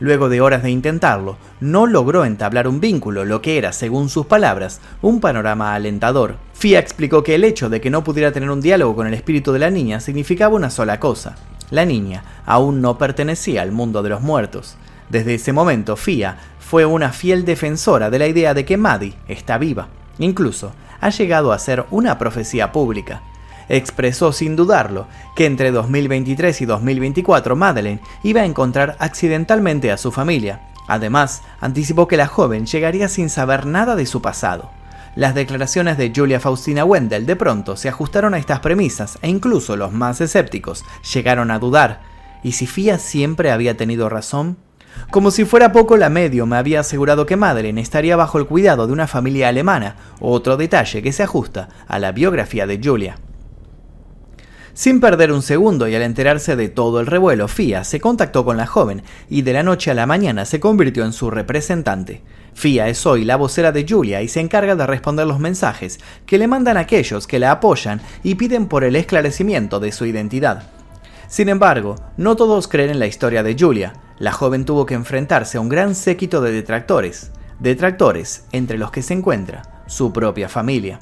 Luego 0.00 0.30
de 0.30 0.40
horas 0.40 0.62
de 0.62 0.70
intentarlo, 0.70 1.36
no 1.60 1.86
logró 1.86 2.24
entablar 2.24 2.66
un 2.66 2.80
vínculo, 2.80 3.26
lo 3.26 3.42
que 3.42 3.58
era, 3.58 3.72
según 3.74 4.08
sus 4.08 4.24
palabras, 4.24 4.80
un 5.02 5.20
panorama 5.20 5.74
alentador. 5.74 6.36
Fia 6.54 6.78
explicó 6.78 7.22
que 7.22 7.34
el 7.34 7.44
hecho 7.44 7.68
de 7.68 7.82
que 7.82 7.90
no 7.90 8.02
pudiera 8.02 8.32
tener 8.32 8.50
un 8.50 8.62
diálogo 8.62 8.96
con 8.96 9.06
el 9.06 9.14
espíritu 9.14 9.52
de 9.52 9.58
la 9.58 9.70
niña 9.70 10.00
significaba 10.00 10.56
una 10.56 10.70
sola 10.70 10.98
cosa. 10.98 11.36
La 11.70 11.84
niña 11.84 12.24
aún 12.46 12.80
no 12.80 12.96
pertenecía 12.96 13.60
al 13.60 13.72
mundo 13.72 14.02
de 14.02 14.08
los 14.08 14.22
muertos. 14.22 14.76
Desde 15.10 15.34
ese 15.34 15.52
momento, 15.52 15.96
Fia 15.96 16.38
fue 16.58 16.86
una 16.86 17.10
fiel 17.10 17.44
defensora 17.44 18.08
de 18.08 18.18
la 18.18 18.26
idea 18.26 18.54
de 18.54 18.64
que 18.64 18.78
Maddie 18.78 19.14
está 19.28 19.58
viva. 19.58 19.88
Incluso 20.18 20.72
ha 21.00 21.10
llegado 21.10 21.52
a 21.52 21.58
ser 21.58 21.84
una 21.90 22.18
profecía 22.18 22.72
pública. 22.72 23.22
Expresó 23.72 24.32
sin 24.32 24.56
dudarlo 24.56 25.06
que 25.36 25.46
entre 25.46 25.70
2023 25.70 26.60
y 26.60 26.64
2024 26.66 27.54
Madeleine 27.54 28.00
iba 28.24 28.40
a 28.40 28.44
encontrar 28.44 28.96
accidentalmente 28.98 29.92
a 29.92 29.96
su 29.96 30.10
familia. 30.10 30.62
Además, 30.88 31.42
anticipó 31.60 32.08
que 32.08 32.16
la 32.16 32.26
joven 32.26 32.66
llegaría 32.66 33.08
sin 33.08 33.30
saber 33.30 33.66
nada 33.66 33.94
de 33.94 34.06
su 34.06 34.20
pasado. 34.20 34.72
Las 35.14 35.36
declaraciones 35.36 35.98
de 35.98 36.12
Julia 36.12 36.40
Faustina 36.40 36.84
Wendell 36.84 37.26
de 37.26 37.36
pronto 37.36 37.76
se 37.76 37.88
ajustaron 37.88 38.34
a 38.34 38.38
estas 38.38 38.58
premisas 38.58 39.20
e 39.22 39.28
incluso 39.28 39.76
los 39.76 39.92
más 39.92 40.20
escépticos 40.20 40.84
llegaron 41.14 41.52
a 41.52 41.60
dudar. 41.60 42.00
¿Y 42.42 42.52
si 42.52 42.66
Fia 42.66 42.98
siempre 42.98 43.52
había 43.52 43.76
tenido 43.76 44.08
razón? 44.08 44.56
Como 45.12 45.30
si 45.30 45.44
fuera 45.44 45.70
poco, 45.70 45.96
la 45.96 46.10
medio 46.10 46.44
me 46.44 46.56
había 46.56 46.80
asegurado 46.80 47.24
que 47.24 47.36
Madeleine 47.36 47.80
estaría 47.80 48.16
bajo 48.16 48.38
el 48.38 48.46
cuidado 48.46 48.88
de 48.88 48.92
una 48.92 49.06
familia 49.06 49.48
alemana, 49.48 49.94
otro 50.18 50.56
detalle 50.56 51.02
que 51.02 51.12
se 51.12 51.22
ajusta 51.22 51.68
a 51.86 52.00
la 52.00 52.10
biografía 52.10 52.66
de 52.66 52.80
Julia. 52.82 53.16
Sin 54.72 55.00
perder 55.00 55.32
un 55.32 55.42
segundo 55.42 55.88
y 55.88 55.94
al 55.94 56.02
enterarse 56.02 56.54
de 56.56 56.68
todo 56.68 57.00
el 57.00 57.06
revuelo, 57.06 57.48
Fia 57.48 57.84
se 57.84 58.00
contactó 58.00 58.44
con 58.44 58.56
la 58.56 58.66
joven 58.66 59.02
y 59.28 59.42
de 59.42 59.52
la 59.52 59.62
noche 59.62 59.90
a 59.90 59.94
la 59.94 60.06
mañana 60.06 60.44
se 60.44 60.60
convirtió 60.60 61.04
en 61.04 61.12
su 61.12 61.30
representante. 61.30 62.22
Fia 62.54 62.88
es 62.88 63.04
hoy 63.04 63.24
la 63.24 63.36
vocera 63.36 63.72
de 63.72 63.86
Julia 63.88 64.22
y 64.22 64.28
se 64.28 64.40
encarga 64.40 64.76
de 64.76 64.86
responder 64.86 65.26
los 65.26 65.40
mensajes 65.40 65.98
que 66.26 66.38
le 66.38 66.46
mandan 66.46 66.76
aquellos 66.76 67.26
que 67.26 67.38
la 67.38 67.50
apoyan 67.50 68.00
y 68.22 68.36
piden 68.36 68.66
por 68.66 68.84
el 68.84 68.96
esclarecimiento 68.96 69.80
de 69.80 69.92
su 69.92 70.06
identidad. 70.06 70.64
Sin 71.28 71.48
embargo, 71.48 71.96
no 72.16 72.36
todos 72.36 72.68
creen 72.68 72.90
en 72.90 72.98
la 72.98 73.06
historia 73.06 73.42
de 73.42 73.56
Julia. 73.58 73.94
La 74.18 74.32
joven 74.32 74.64
tuvo 74.64 74.84
que 74.84 74.94
enfrentarse 74.94 75.58
a 75.58 75.60
un 75.60 75.68
gran 75.68 75.94
séquito 75.94 76.40
de 76.40 76.52
detractores, 76.52 77.30
detractores 77.60 78.44
entre 78.52 78.78
los 78.78 78.90
que 78.90 79.02
se 79.02 79.14
encuentra 79.14 79.84
su 79.86 80.12
propia 80.12 80.48
familia. 80.48 81.00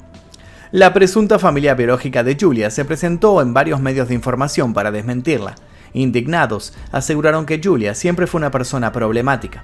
La 0.71 0.93
presunta 0.93 1.39
familia 1.39 1.73
biológica 1.73 2.23
de 2.23 2.37
Julia 2.39 2.69
se 2.69 2.85
presentó 2.85 3.41
en 3.41 3.53
varios 3.53 3.81
medios 3.81 4.07
de 4.07 4.15
información 4.15 4.73
para 4.73 4.91
desmentirla. 4.91 5.55
Indignados, 5.93 6.73
aseguraron 6.91 7.45
que 7.45 7.59
Julia 7.63 7.95
siempre 7.95 8.27
fue 8.27 8.39
una 8.39 8.51
persona 8.51 8.91
problemática 8.91 9.63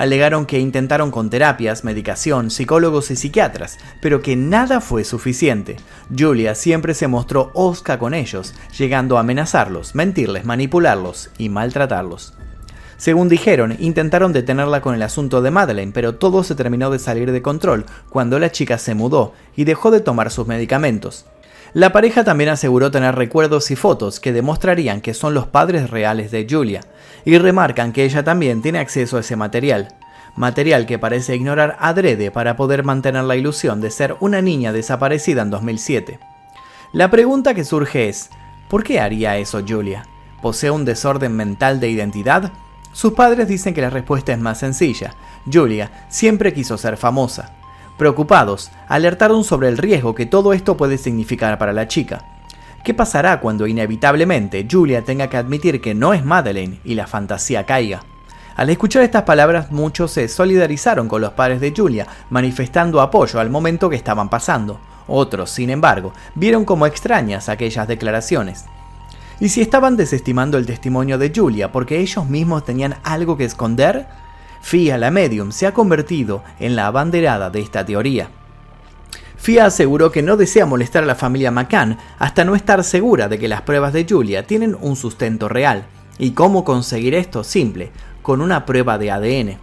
alegaron 0.00 0.46
que 0.46 0.58
intentaron 0.58 1.10
con 1.10 1.30
terapias, 1.30 1.84
medicación, 1.84 2.50
psicólogos 2.50 3.10
y 3.10 3.16
psiquiatras, 3.16 3.78
pero 4.00 4.22
que 4.22 4.36
nada 4.36 4.80
fue 4.80 5.04
suficiente. 5.04 5.76
Julia 6.16 6.54
siempre 6.54 6.94
se 6.94 7.08
mostró 7.08 7.50
osca 7.54 7.98
con 7.98 8.14
ellos, 8.14 8.54
llegando 8.78 9.16
a 9.16 9.20
amenazarlos, 9.20 9.94
mentirles, 9.94 10.44
manipularlos 10.44 11.30
y 11.38 11.48
maltratarlos. 11.48 12.34
Según 13.00 13.30
dijeron, 13.30 13.78
intentaron 13.78 14.34
detenerla 14.34 14.82
con 14.82 14.94
el 14.94 15.00
asunto 15.00 15.40
de 15.40 15.50
Madeleine, 15.50 15.90
pero 15.90 16.16
todo 16.16 16.44
se 16.44 16.54
terminó 16.54 16.90
de 16.90 16.98
salir 16.98 17.32
de 17.32 17.40
control 17.40 17.86
cuando 18.10 18.38
la 18.38 18.52
chica 18.52 18.76
se 18.76 18.94
mudó 18.94 19.32
y 19.56 19.64
dejó 19.64 19.90
de 19.90 20.00
tomar 20.00 20.30
sus 20.30 20.46
medicamentos. 20.46 21.24
La 21.72 21.94
pareja 21.94 22.24
también 22.24 22.50
aseguró 22.50 22.90
tener 22.90 23.14
recuerdos 23.14 23.70
y 23.70 23.76
fotos 23.76 24.20
que 24.20 24.34
demostrarían 24.34 25.00
que 25.00 25.14
son 25.14 25.32
los 25.32 25.46
padres 25.46 25.88
reales 25.88 26.30
de 26.30 26.46
Julia, 26.46 26.82
y 27.24 27.38
remarcan 27.38 27.94
que 27.94 28.04
ella 28.04 28.22
también 28.22 28.60
tiene 28.60 28.80
acceso 28.80 29.16
a 29.16 29.20
ese 29.20 29.34
material, 29.34 29.96
material 30.36 30.84
que 30.84 30.98
parece 30.98 31.34
ignorar 31.34 31.78
adrede 31.80 32.30
para 32.30 32.54
poder 32.54 32.84
mantener 32.84 33.24
la 33.24 33.36
ilusión 33.36 33.80
de 33.80 33.90
ser 33.90 34.16
una 34.20 34.42
niña 34.42 34.74
desaparecida 34.74 35.40
en 35.40 35.48
2007. 35.48 36.20
La 36.92 37.10
pregunta 37.10 37.54
que 37.54 37.64
surge 37.64 38.10
es, 38.10 38.28
¿por 38.68 38.84
qué 38.84 39.00
haría 39.00 39.38
eso 39.38 39.62
Julia? 39.66 40.06
¿Posee 40.42 40.70
un 40.70 40.84
desorden 40.84 41.34
mental 41.34 41.80
de 41.80 41.88
identidad? 41.88 42.52
Sus 42.92 43.12
padres 43.12 43.48
dicen 43.48 43.72
que 43.72 43.80
la 43.80 43.90
respuesta 43.90 44.32
es 44.32 44.38
más 44.38 44.58
sencilla. 44.58 45.14
Julia 45.50 46.06
siempre 46.08 46.52
quiso 46.52 46.76
ser 46.76 46.96
famosa. 46.96 47.52
Preocupados, 47.96 48.70
alertaron 48.88 49.44
sobre 49.44 49.68
el 49.68 49.78
riesgo 49.78 50.14
que 50.14 50.26
todo 50.26 50.52
esto 50.52 50.76
puede 50.76 50.98
significar 50.98 51.58
para 51.58 51.72
la 51.72 51.86
chica. 51.86 52.24
¿Qué 52.82 52.94
pasará 52.94 53.40
cuando 53.40 53.66
inevitablemente 53.66 54.66
Julia 54.68 55.04
tenga 55.04 55.28
que 55.28 55.36
admitir 55.36 55.80
que 55.82 55.94
no 55.94 56.14
es 56.14 56.24
Madeleine 56.24 56.80
y 56.82 56.94
la 56.94 57.06
fantasía 57.06 57.66
caiga? 57.66 58.02
Al 58.56 58.70
escuchar 58.70 59.02
estas 59.02 59.22
palabras 59.24 59.70
muchos 59.70 60.12
se 60.12 60.28
solidarizaron 60.28 61.08
con 61.08 61.20
los 61.20 61.32
padres 61.32 61.60
de 61.60 61.74
Julia, 61.76 62.06
manifestando 62.30 63.00
apoyo 63.00 63.38
al 63.38 63.50
momento 63.50 63.90
que 63.90 63.96
estaban 63.96 64.30
pasando. 64.30 64.80
Otros, 65.06 65.50
sin 65.50 65.70
embargo, 65.70 66.12
vieron 66.34 66.64
como 66.64 66.86
extrañas 66.86 67.48
aquellas 67.48 67.86
declaraciones. 67.86 68.64
¿Y 69.40 69.48
si 69.48 69.62
estaban 69.62 69.96
desestimando 69.96 70.58
el 70.58 70.66
testimonio 70.66 71.16
de 71.16 71.32
Julia 71.34 71.72
porque 71.72 71.98
ellos 71.98 72.28
mismos 72.28 72.62
tenían 72.62 72.96
algo 73.02 73.38
que 73.38 73.46
esconder? 73.46 74.06
Fia, 74.60 74.98
la 74.98 75.10
medium, 75.10 75.50
se 75.50 75.66
ha 75.66 75.72
convertido 75.72 76.44
en 76.58 76.76
la 76.76 76.86
abanderada 76.86 77.48
de 77.48 77.60
esta 77.60 77.86
teoría. 77.86 78.28
Fia 79.38 79.64
aseguró 79.64 80.12
que 80.12 80.22
no 80.22 80.36
desea 80.36 80.66
molestar 80.66 81.04
a 81.04 81.06
la 81.06 81.14
familia 81.14 81.50
McCann 81.50 81.96
hasta 82.18 82.44
no 82.44 82.54
estar 82.54 82.84
segura 82.84 83.28
de 83.28 83.38
que 83.38 83.48
las 83.48 83.62
pruebas 83.62 83.94
de 83.94 84.06
Julia 84.06 84.46
tienen 84.46 84.76
un 84.78 84.94
sustento 84.94 85.48
real. 85.48 85.86
¿Y 86.18 86.32
cómo 86.32 86.62
conseguir 86.62 87.14
esto? 87.14 87.42
Simple, 87.42 87.90
con 88.20 88.42
una 88.42 88.66
prueba 88.66 88.98
de 88.98 89.10
ADN. 89.10 89.58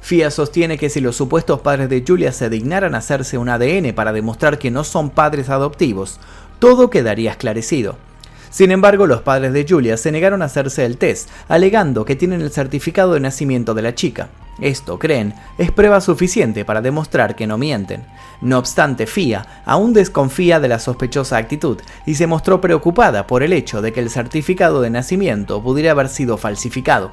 Fia 0.00 0.32
sostiene 0.32 0.76
que 0.76 0.90
si 0.90 1.00
los 1.00 1.14
supuestos 1.14 1.60
padres 1.60 1.88
de 1.88 2.02
Julia 2.04 2.32
se 2.32 2.50
dignaran 2.50 2.96
a 2.96 2.98
hacerse 2.98 3.38
un 3.38 3.48
ADN 3.48 3.94
para 3.94 4.12
demostrar 4.12 4.58
que 4.58 4.72
no 4.72 4.82
son 4.82 5.10
padres 5.10 5.50
adoptivos, 5.50 6.18
todo 6.58 6.90
quedaría 6.90 7.30
esclarecido. 7.30 8.09
Sin 8.50 8.72
embargo, 8.72 9.06
los 9.06 9.22
padres 9.22 9.52
de 9.52 9.64
Julia 9.66 9.96
se 9.96 10.10
negaron 10.10 10.42
a 10.42 10.46
hacerse 10.46 10.84
el 10.84 10.98
test, 10.98 11.30
alegando 11.48 12.04
que 12.04 12.16
tienen 12.16 12.40
el 12.40 12.50
certificado 12.50 13.14
de 13.14 13.20
nacimiento 13.20 13.74
de 13.74 13.82
la 13.82 13.94
chica. 13.94 14.28
Esto, 14.60 14.98
creen, 14.98 15.34
es 15.56 15.70
prueba 15.70 16.00
suficiente 16.00 16.64
para 16.64 16.82
demostrar 16.82 17.36
que 17.36 17.46
no 17.46 17.56
mienten. 17.56 18.04
No 18.42 18.58
obstante, 18.58 19.06
Fia 19.06 19.62
aún 19.64 19.92
desconfía 19.92 20.60
de 20.60 20.68
la 20.68 20.78
sospechosa 20.78 21.36
actitud 21.36 21.78
y 22.06 22.14
se 22.16 22.26
mostró 22.26 22.60
preocupada 22.60 23.26
por 23.26 23.42
el 23.42 23.52
hecho 23.52 23.80
de 23.80 23.92
que 23.92 24.00
el 24.00 24.10
certificado 24.10 24.80
de 24.82 24.90
nacimiento 24.90 25.62
pudiera 25.62 25.92
haber 25.92 26.08
sido 26.08 26.36
falsificado. 26.36 27.12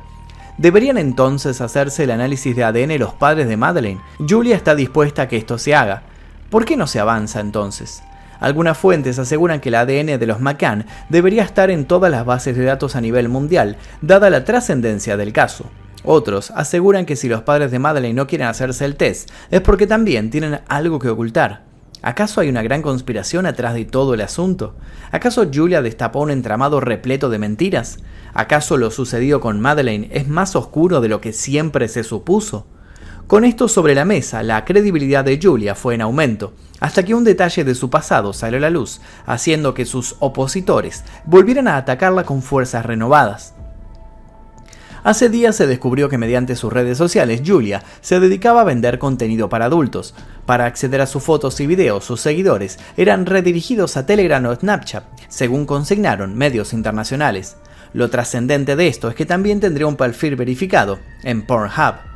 ¿Deberían 0.57 0.97
entonces 0.97 1.61
hacerse 1.61 2.05
el 2.05 2.11
análisis 2.11 2.55
de 2.55 2.63
ADN 2.63 2.97
los 2.97 3.13
padres 3.13 3.47
de 3.47 3.57
Madeleine? 3.57 4.01
Julia 4.27 4.55
está 4.55 4.73
dispuesta 4.73 5.23
a 5.23 5.27
que 5.27 5.37
esto 5.37 5.59
se 5.59 5.75
haga. 5.75 6.01
¿Por 6.49 6.65
qué 6.65 6.75
no 6.75 6.87
se 6.87 6.99
avanza 6.99 7.39
entonces? 7.39 8.01
Algunas 8.39 8.77
fuentes 8.77 9.19
aseguran 9.19 9.59
que 9.59 9.69
el 9.69 9.75
ADN 9.75 10.19
de 10.19 10.25
los 10.27 10.39
McCann 10.39 10.85
debería 11.09 11.43
estar 11.43 11.69
en 11.69 11.85
todas 11.85 12.11
las 12.11 12.25
bases 12.25 12.55
de 12.55 12.65
datos 12.65 12.95
a 12.95 13.01
nivel 13.01 13.29
mundial, 13.29 13.77
dada 14.01 14.29
la 14.29 14.43
trascendencia 14.43 15.17
del 15.17 15.33
caso. 15.33 15.65
Otros 16.03 16.51
aseguran 16.51 17.05
que 17.05 17.15
si 17.15 17.27
los 17.27 17.41
padres 17.41 17.71
de 17.71 17.79
Madeleine 17.79 18.15
no 18.15 18.27
quieren 18.27 18.47
hacerse 18.47 18.85
el 18.85 18.95
test, 18.95 19.29
es 19.51 19.61
porque 19.61 19.87
también 19.87 20.29
tienen 20.29 20.61
algo 20.67 20.99
que 20.99 21.09
ocultar. 21.09 21.63
¿Acaso 22.01 22.41
hay 22.41 22.49
una 22.49 22.61
gran 22.61 22.83
conspiración 22.83 23.45
atrás 23.45 23.73
de 23.73 23.83
todo 23.83 24.13
el 24.13 24.21
asunto? 24.21 24.75
¿Acaso 25.11 25.49
Julia 25.51 25.81
destapó 25.81 26.21
un 26.21 26.31
entramado 26.31 26.79
repleto 26.79 27.29
de 27.29 27.39
mentiras? 27.39 27.97
¿Acaso 28.33 28.77
lo 28.77 28.91
sucedido 28.91 29.41
con 29.41 29.59
Madeleine 29.59 30.09
es 30.11 30.27
más 30.27 30.55
oscuro 30.55 31.01
de 31.01 31.09
lo 31.09 31.21
que 31.21 31.33
siempre 31.33 31.87
se 31.87 32.03
supuso? 32.03 32.67
Con 33.27 33.43
esto 33.43 33.67
sobre 33.67 33.93
la 33.93 34.05
mesa, 34.05 34.41
la 34.41 34.63
credibilidad 34.63 35.25
de 35.25 35.37
Julia 35.41 35.75
fue 35.75 35.95
en 35.95 36.01
aumento, 36.01 36.53
hasta 36.79 37.03
que 37.03 37.13
un 37.13 37.25
detalle 37.25 37.65
de 37.65 37.75
su 37.75 37.89
pasado 37.89 38.31
salió 38.31 38.57
a 38.57 38.61
la 38.61 38.69
luz, 38.69 39.01
haciendo 39.25 39.73
que 39.73 39.85
sus 39.85 40.15
opositores 40.19 41.03
volvieran 41.25 41.67
a 41.67 41.75
atacarla 41.75 42.23
con 42.23 42.41
fuerzas 42.41 42.85
renovadas. 42.85 43.53
Hace 45.03 45.27
días 45.27 45.57
se 45.57 45.67
descubrió 45.67 46.07
que 46.07 46.17
mediante 46.17 46.55
sus 46.55 46.71
redes 46.71 46.97
sociales 46.97 47.41
Julia 47.45 47.83
se 47.99 48.21
dedicaba 48.21 48.61
a 48.61 48.65
vender 48.65 48.97
contenido 48.97 49.49
para 49.49 49.65
adultos. 49.65 50.15
Para 50.45 50.65
acceder 50.65 51.01
a 51.01 51.05
sus 51.05 51.21
fotos 51.21 51.59
y 51.59 51.67
videos, 51.67 52.05
sus 52.05 52.21
seguidores 52.21 52.79
eran 52.95 53.25
redirigidos 53.25 53.97
a 53.97 54.05
Telegram 54.05 54.45
o 54.45 54.55
Snapchat, 54.55 55.03
según 55.27 55.65
consignaron 55.65 56.37
medios 56.37 56.71
internacionales. 56.71 57.57
Lo 57.91 58.09
trascendente 58.09 58.77
de 58.77 58.87
esto 58.87 59.09
es 59.09 59.15
que 59.15 59.25
también 59.25 59.59
tendría 59.59 59.87
un 59.87 59.97
perfil 59.97 60.37
verificado 60.37 60.99
en 61.23 61.45
Pornhub. 61.45 62.06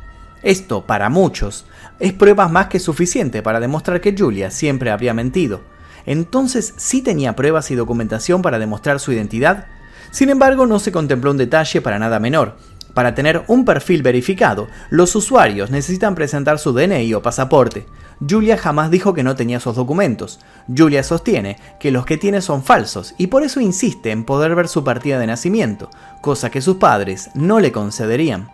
Esto, 0.42 0.86
para 0.86 1.08
muchos, 1.08 1.66
es 2.00 2.12
prueba 2.12 2.48
más 2.48 2.66
que 2.66 2.80
suficiente 2.80 3.42
para 3.42 3.60
demostrar 3.60 4.00
que 4.00 4.14
Julia 4.16 4.50
siempre 4.50 4.90
había 4.90 5.14
mentido. 5.14 5.60
Entonces, 6.04 6.74
¿sí 6.76 7.02
tenía 7.02 7.36
pruebas 7.36 7.70
y 7.70 7.76
documentación 7.76 8.42
para 8.42 8.58
demostrar 8.58 8.98
su 8.98 9.12
identidad? 9.12 9.66
Sin 10.10 10.28
embargo, 10.28 10.66
no 10.66 10.78
se 10.78 10.92
contempló 10.92 11.30
un 11.30 11.38
detalle 11.38 11.80
para 11.80 11.98
nada 11.98 12.18
menor. 12.18 12.56
Para 12.92 13.14
tener 13.14 13.44
un 13.46 13.64
perfil 13.64 14.02
verificado, 14.02 14.68
los 14.90 15.14
usuarios 15.16 15.70
necesitan 15.70 16.14
presentar 16.14 16.58
su 16.58 16.72
DNI 16.72 17.14
o 17.14 17.22
pasaporte. 17.22 17.86
Julia 18.28 18.58
jamás 18.58 18.90
dijo 18.90 19.14
que 19.14 19.22
no 19.22 19.34
tenía 19.34 19.56
esos 19.56 19.76
documentos. 19.76 20.40
Julia 20.68 21.02
sostiene 21.02 21.58
que 21.80 21.90
los 21.90 22.04
que 22.04 22.18
tiene 22.18 22.42
son 22.42 22.62
falsos 22.62 23.14
y 23.16 23.28
por 23.28 23.44
eso 23.44 23.60
insiste 23.60 24.10
en 24.10 24.24
poder 24.24 24.54
ver 24.54 24.68
su 24.68 24.84
partida 24.84 25.18
de 25.18 25.26
nacimiento, 25.26 25.88
cosa 26.20 26.50
que 26.50 26.60
sus 26.60 26.76
padres 26.76 27.30
no 27.34 27.60
le 27.60 27.72
concederían. 27.72 28.50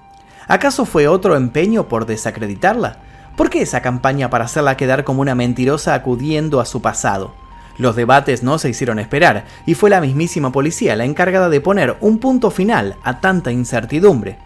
¿Acaso 0.49 0.87
fue 0.87 1.09
otro 1.09 1.37
empeño 1.37 1.89
por 1.89 2.07
desacreditarla? 2.07 2.97
¿Por 3.37 3.51
qué 3.51 3.61
esa 3.61 3.83
campaña 3.83 4.31
para 4.31 4.47
hacerla 4.47 4.79
quedar 4.79 5.05
como 5.05 5.21
una 5.21 5.35
mentirosa 5.35 5.93
acudiendo 5.93 6.59
a 6.59 6.65
su 6.65 6.81
pasado? 6.81 7.35
Los 7.77 7.95
debates 7.95 8.43
no 8.43 8.59
se 8.59 8.71
hicieron 8.71 8.99
esperar 8.99 9.45
y 9.67 9.75
fue 9.75 9.91
la 9.91 10.01
mismísima 10.01 10.51
policía 10.51 10.97
la 10.97 11.05
encargada 11.05 11.51
de 11.51 11.61
poner 11.61 11.97
un 12.01 12.19
punto 12.19 12.51
final 12.51 12.97
a 13.05 13.21
tanta 13.21 13.53
incertidumbre. 13.53 14.39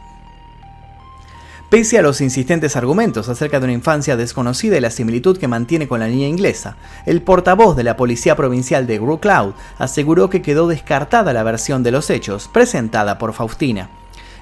Pese 1.70 1.98
a 1.98 2.02
los 2.02 2.20
insistentes 2.20 2.76
argumentos 2.76 3.30
acerca 3.30 3.58
de 3.58 3.64
una 3.64 3.72
infancia 3.72 4.16
desconocida 4.16 4.76
y 4.76 4.80
la 4.80 4.90
similitud 4.90 5.38
que 5.38 5.48
mantiene 5.48 5.88
con 5.88 6.00
la 6.00 6.08
niña 6.08 6.26
inglesa, 6.26 6.76
el 7.06 7.22
portavoz 7.22 7.76
de 7.76 7.84
la 7.84 7.96
Policía 7.96 8.36
Provincial 8.36 8.86
de 8.86 8.98
Gru 8.98 9.20
Cloud 9.20 9.54
aseguró 9.78 10.28
que 10.28 10.42
quedó 10.42 10.66
descartada 10.66 11.32
la 11.32 11.44
versión 11.44 11.82
de 11.82 11.92
los 11.92 12.10
hechos 12.10 12.50
presentada 12.52 13.16
por 13.16 13.32
Faustina. 13.32 13.88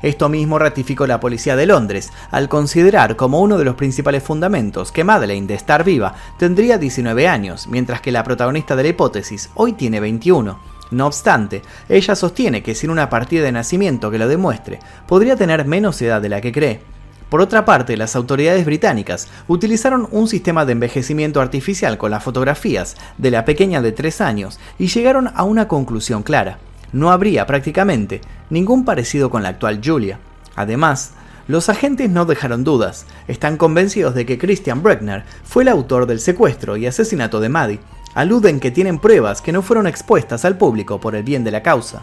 Esto 0.03 0.31
mismo 0.31 0.59
ratificó 0.59 1.07
la 1.07 1.21
policía 1.21 1.57
de 1.57 1.67
Londres, 1.67 2.11
al 2.31 2.49
considerar 2.49 3.17
como 3.17 3.41
uno 3.41 3.59
de 3.59 3.65
los 3.65 3.75
principales 3.75 4.23
fundamentos 4.23 4.93
que 4.93 5.05
Madeleine, 5.05 5.47
de 5.47 5.55
estar 5.55 5.85
viva, 5.85 6.15
tendría 6.39 6.79
19 6.79 7.29
años, 7.29 7.67
mientras 7.67 8.01
que 8.01 8.13
la 8.13 8.25
protagonista 8.25 8.77
de 8.77 8.85
la 8.85 8.89
hipótesis 8.91 9.51
hoy 9.55 9.75
tiene 9.75 10.01
21. 10.01 10.59
No 10.91 11.07
obstante, 11.07 11.63
ella 11.89 12.17
sostiene 12.17 12.63
que 12.63 12.75
sin 12.75 12.91
una 12.91 13.11
partida 13.11 13.45
de 13.45 13.53
nacimiento 13.53 14.11
que 14.11 14.19
lo 14.19 14.27
demuestre, 14.27 14.81
podría 15.07 15.37
tener 15.37 15.67
menos 15.67 16.01
edad 16.01 16.23
de 16.23 16.31
la 16.31 16.41
que 16.41 16.53
cree. 16.53 16.81
Por 17.29 17.41
otra 17.41 17.65
parte, 17.65 17.97
las 17.97 18.17
autoridades 18.17 18.65
británicas 18.65 19.29
utilizaron 19.47 20.09
un 20.11 20.27
sistema 20.27 20.65
de 20.65 20.73
envejecimiento 20.73 21.41
artificial 21.41 21.97
con 21.97 22.11
las 22.11 22.25
fotografías 22.25 22.97
de 23.19 23.31
la 23.31 23.45
pequeña 23.45 23.83
de 23.83 23.93
3 23.93 24.21
años 24.23 24.59
y 24.79 24.89
llegaron 24.89 25.31
a 25.35 25.45
una 25.45 25.69
conclusión 25.69 26.25
clara 26.25 26.59
no 26.93 27.11
habría 27.11 27.47
prácticamente 27.47 28.21
ningún 28.51 28.85
parecido 28.85 29.31
con 29.31 29.43
la 29.43 29.51
actual 29.51 29.81
Julia. 29.85 30.19
Además, 30.57 31.13
los 31.49 31.69
agentes 31.69 32.11
no 32.11 32.27
dejaron 32.27 32.65
dudas, 32.65 33.07
están 33.27 33.57
convencidos 33.57 34.15
de 34.15 34.25
que 34.25 34.39
Christian 34.39 34.83
Bregner 34.83 35.25
fue 35.43 35.65
el 35.65 35.69
autor 35.69 36.07
del 36.07 36.21
secuestro 36.21 36.77
y 36.77 36.87
asesinato 36.87 37.41
de 37.41 37.49
Maddie. 37.49 37.81
Aluden 38.15 38.61
que 38.61 38.71
tienen 38.71 38.99
pruebas 38.99 39.41
que 39.43 39.53
no 39.53 39.63
fueron 39.63 39.87
expuestas 39.87 40.45
al 40.45 40.59
público 40.59 41.01
por 41.01 41.15
el 41.15 41.23
bien 41.23 41.45
de 41.45 41.51
la 41.51 41.63
causa. 41.63 42.03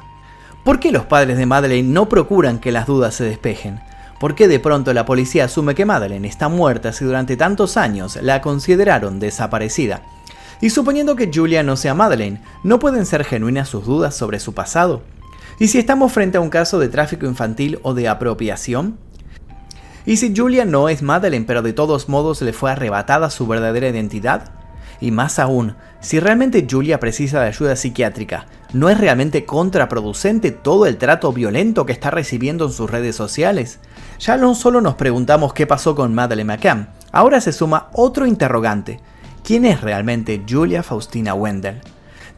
¿Por 0.63 0.79
qué 0.79 0.91
los 0.91 1.05
padres 1.05 1.37
de 1.37 1.45
Madeleine 1.45 1.87
no 1.87 2.09
procuran 2.09 2.59
que 2.59 2.73
las 2.73 2.87
dudas 2.87 3.15
se 3.15 3.23
despejen? 3.23 3.79
¿Por 4.19 4.35
qué 4.35 4.47
de 4.47 4.59
pronto 4.59 4.93
la 4.93 5.05
policía 5.05 5.45
asume 5.45 5.75
que 5.75 5.85
Madeleine 5.85 6.27
está 6.27 6.49
muerta 6.49 6.91
si 6.91 7.05
durante 7.05 7.37
tantos 7.37 7.77
años 7.77 8.17
la 8.21 8.41
consideraron 8.41 9.19
desaparecida? 9.19 10.01
Y 10.61 10.71
suponiendo 10.71 11.15
que 11.15 11.29
Julia 11.33 11.63
no 11.63 11.75
sea 11.75 11.93
Madeleine, 11.93 12.41
¿no 12.63 12.79
pueden 12.79 13.05
ser 13.05 13.23
genuinas 13.23 13.69
sus 13.69 13.85
dudas 13.85 14.15
sobre 14.15 14.39
su 14.39 14.53
pasado? 14.53 15.03
¿Y 15.59 15.67
si 15.67 15.77
estamos 15.77 16.11
frente 16.11 16.37
a 16.37 16.41
un 16.41 16.49
caso 16.49 16.79
de 16.79 16.87
tráfico 16.87 17.25
infantil 17.25 17.79
o 17.83 17.93
de 17.93 18.07
apropiación? 18.07 18.97
¿Y 20.05 20.17
si 20.17 20.33
Julia 20.35 20.65
no 20.65 20.89
es 20.89 21.01
Madeleine 21.01 21.45
pero 21.45 21.61
de 21.61 21.73
todos 21.73 22.09
modos 22.09 22.41
le 22.41 22.53
fue 22.53 22.71
arrebatada 22.71 23.29
su 23.29 23.45
verdadera 23.45 23.89
identidad? 23.89 24.51
Y 24.99 25.11
más 25.11 25.37
aún, 25.37 25.75
si 25.99 26.19
realmente 26.19 26.65
Julia 26.69 26.99
precisa 26.99 27.41
de 27.41 27.47
ayuda 27.47 27.75
psiquiátrica, 27.75 28.47
¿no 28.73 28.89
es 28.89 28.97
realmente 28.97 29.45
contraproducente 29.45 30.51
todo 30.51 30.87
el 30.87 30.97
trato 30.97 31.31
violento 31.33 31.85
que 31.85 31.93
está 31.93 32.09
recibiendo 32.09 32.65
en 32.65 32.71
sus 32.71 32.89
redes 32.89 33.15
sociales? 33.15 33.79
Ya 34.19 34.37
no 34.37 34.55
solo 34.55 34.81
nos 34.81 34.95
preguntamos 34.95 35.53
qué 35.53 35.67
pasó 35.67 35.93
con 35.93 36.15
Madeleine 36.15 36.53
McCann, 36.53 36.89
ahora 37.11 37.41
se 37.41 37.51
suma 37.51 37.89
otro 37.93 38.25
interrogante. 38.25 38.99
¿Quién 39.47 39.63
es 39.63 39.79
realmente 39.79 40.43
Julia 40.45 40.83
Faustina 40.83 41.33
Wendell? 41.33 41.79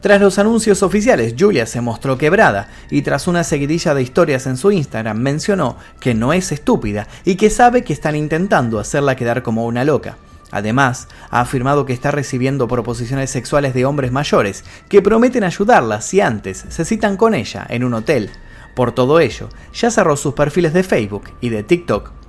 Tras 0.00 0.20
los 0.20 0.38
anuncios 0.38 0.84
oficiales, 0.84 1.34
Julia 1.36 1.66
se 1.66 1.80
mostró 1.80 2.16
quebrada 2.16 2.68
y 2.88 3.02
tras 3.02 3.26
una 3.26 3.42
seguidilla 3.42 3.94
de 3.94 4.02
historias 4.02 4.46
en 4.46 4.56
su 4.56 4.70
Instagram 4.70 5.18
mencionó 5.18 5.76
que 5.98 6.14
no 6.14 6.32
es 6.32 6.52
estúpida 6.52 7.08
y 7.24 7.34
que 7.34 7.50
sabe 7.50 7.82
que 7.82 7.92
están 7.92 8.14
intentando 8.14 8.78
hacerla 8.78 9.16
quedar 9.16 9.42
como 9.42 9.66
una 9.66 9.82
loca. 9.82 10.18
Además, 10.52 11.08
ha 11.30 11.40
afirmado 11.40 11.84
que 11.84 11.94
está 11.94 12.12
recibiendo 12.12 12.68
proposiciones 12.68 13.30
sexuales 13.30 13.74
de 13.74 13.86
hombres 13.86 14.12
mayores 14.12 14.64
que 14.88 15.02
prometen 15.02 15.42
ayudarla 15.42 16.02
si 16.02 16.20
antes 16.20 16.64
se 16.68 16.84
citan 16.84 17.16
con 17.16 17.34
ella 17.34 17.66
en 17.70 17.82
un 17.82 17.94
hotel. 17.94 18.30
Por 18.76 18.92
todo 18.92 19.18
ello, 19.18 19.48
ya 19.74 19.90
cerró 19.90 20.16
sus 20.16 20.34
perfiles 20.34 20.72
de 20.72 20.84
Facebook 20.84 21.24
y 21.40 21.48
de 21.48 21.64
TikTok. 21.64 22.19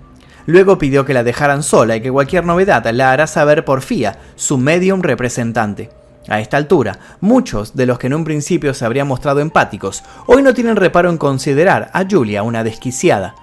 Luego 0.45 0.77
pidió 0.77 1.05
que 1.05 1.13
la 1.13 1.23
dejaran 1.23 1.63
sola 1.63 1.95
y 1.95 2.01
que 2.01 2.11
cualquier 2.11 2.45
novedad 2.45 2.85
la 2.91 3.11
hará 3.11 3.27
saber 3.27 3.65
por 3.65 3.81
FIA, 3.81 4.17
su 4.35 4.57
medium 4.57 5.01
representante. 5.01 5.89
A 6.27 6.39
esta 6.39 6.57
altura, 6.57 6.99
muchos 7.19 7.75
de 7.75 7.85
los 7.85 7.97
que 7.97 8.07
en 8.07 8.13
un 8.13 8.23
principio 8.23 8.73
se 8.73 8.85
habrían 8.85 9.07
mostrado 9.07 9.39
empáticos, 9.39 10.03
hoy 10.27 10.43
no 10.43 10.53
tienen 10.53 10.75
reparo 10.75 11.09
en 11.09 11.17
considerar 11.17 11.89
a 11.93 12.05
Julia 12.09 12.43
una 12.43 12.63
desquiciada. 12.63 13.35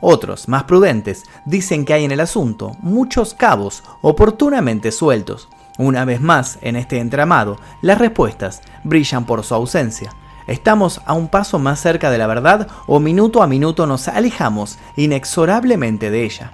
Otros, 0.00 0.48
más 0.48 0.64
prudentes, 0.64 1.24
dicen 1.44 1.84
que 1.84 1.92
hay 1.92 2.04
en 2.04 2.10
el 2.10 2.20
asunto 2.20 2.76
muchos 2.80 3.34
cabos 3.34 3.84
oportunamente 4.02 4.92
sueltos. 4.92 5.48
Una 5.78 6.04
vez 6.04 6.20
más, 6.20 6.58
en 6.62 6.76
este 6.76 6.98
entramado, 6.98 7.58
las 7.80 7.98
respuestas 7.98 8.60
brillan 8.82 9.24
por 9.24 9.44
su 9.44 9.54
ausencia. 9.54 10.10
¿Estamos 10.46 11.00
a 11.06 11.14
un 11.14 11.28
paso 11.28 11.58
más 11.58 11.80
cerca 11.80 12.10
de 12.10 12.18
la 12.18 12.26
verdad 12.26 12.68
o 12.86 13.00
minuto 13.00 13.42
a 13.42 13.46
minuto 13.46 13.86
nos 13.86 14.08
alejamos 14.08 14.78
inexorablemente 14.96 16.10
de 16.10 16.24
ella? 16.24 16.52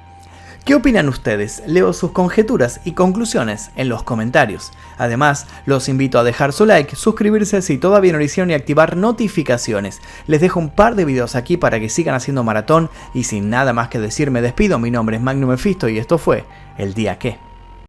¿Qué 0.66 0.74
opinan 0.74 1.08
ustedes? 1.08 1.62
Leo 1.68 1.92
sus 1.92 2.10
conjeturas 2.10 2.80
y 2.84 2.90
conclusiones 2.90 3.70
en 3.76 3.88
los 3.88 4.02
comentarios. 4.02 4.72
Además, 4.98 5.46
los 5.64 5.88
invito 5.88 6.18
a 6.18 6.24
dejar 6.24 6.52
su 6.52 6.66
like, 6.66 6.96
suscribirse 6.96 7.62
si 7.62 7.78
todavía 7.78 8.10
no 8.10 8.18
lo 8.18 8.24
hicieron 8.24 8.50
y 8.50 8.54
activar 8.54 8.96
notificaciones. 8.96 10.02
Les 10.26 10.40
dejo 10.40 10.58
un 10.58 10.70
par 10.70 10.96
de 10.96 11.04
videos 11.04 11.36
aquí 11.36 11.56
para 11.56 11.78
que 11.78 11.88
sigan 11.88 12.16
haciendo 12.16 12.42
maratón 12.42 12.90
y 13.14 13.22
sin 13.22 13.48
nada 13.48 13.72
más 13.72 13.90
que 13.90 14.00
decir 14.00 14.32
me 14.32 14.42
despido. 14.42 14.80
Mi 14.80 14.90
nombre 14.90 15.14
es 15.14 15.22
Magnum 15.22 15.50
Mephisto 15.50 15.88
y 15.88 15.98
esto 15.98 16.18
fue 16.18 16.44
El 16.78 16.94
Día 16.94 17.16
Que. 17.16 17.45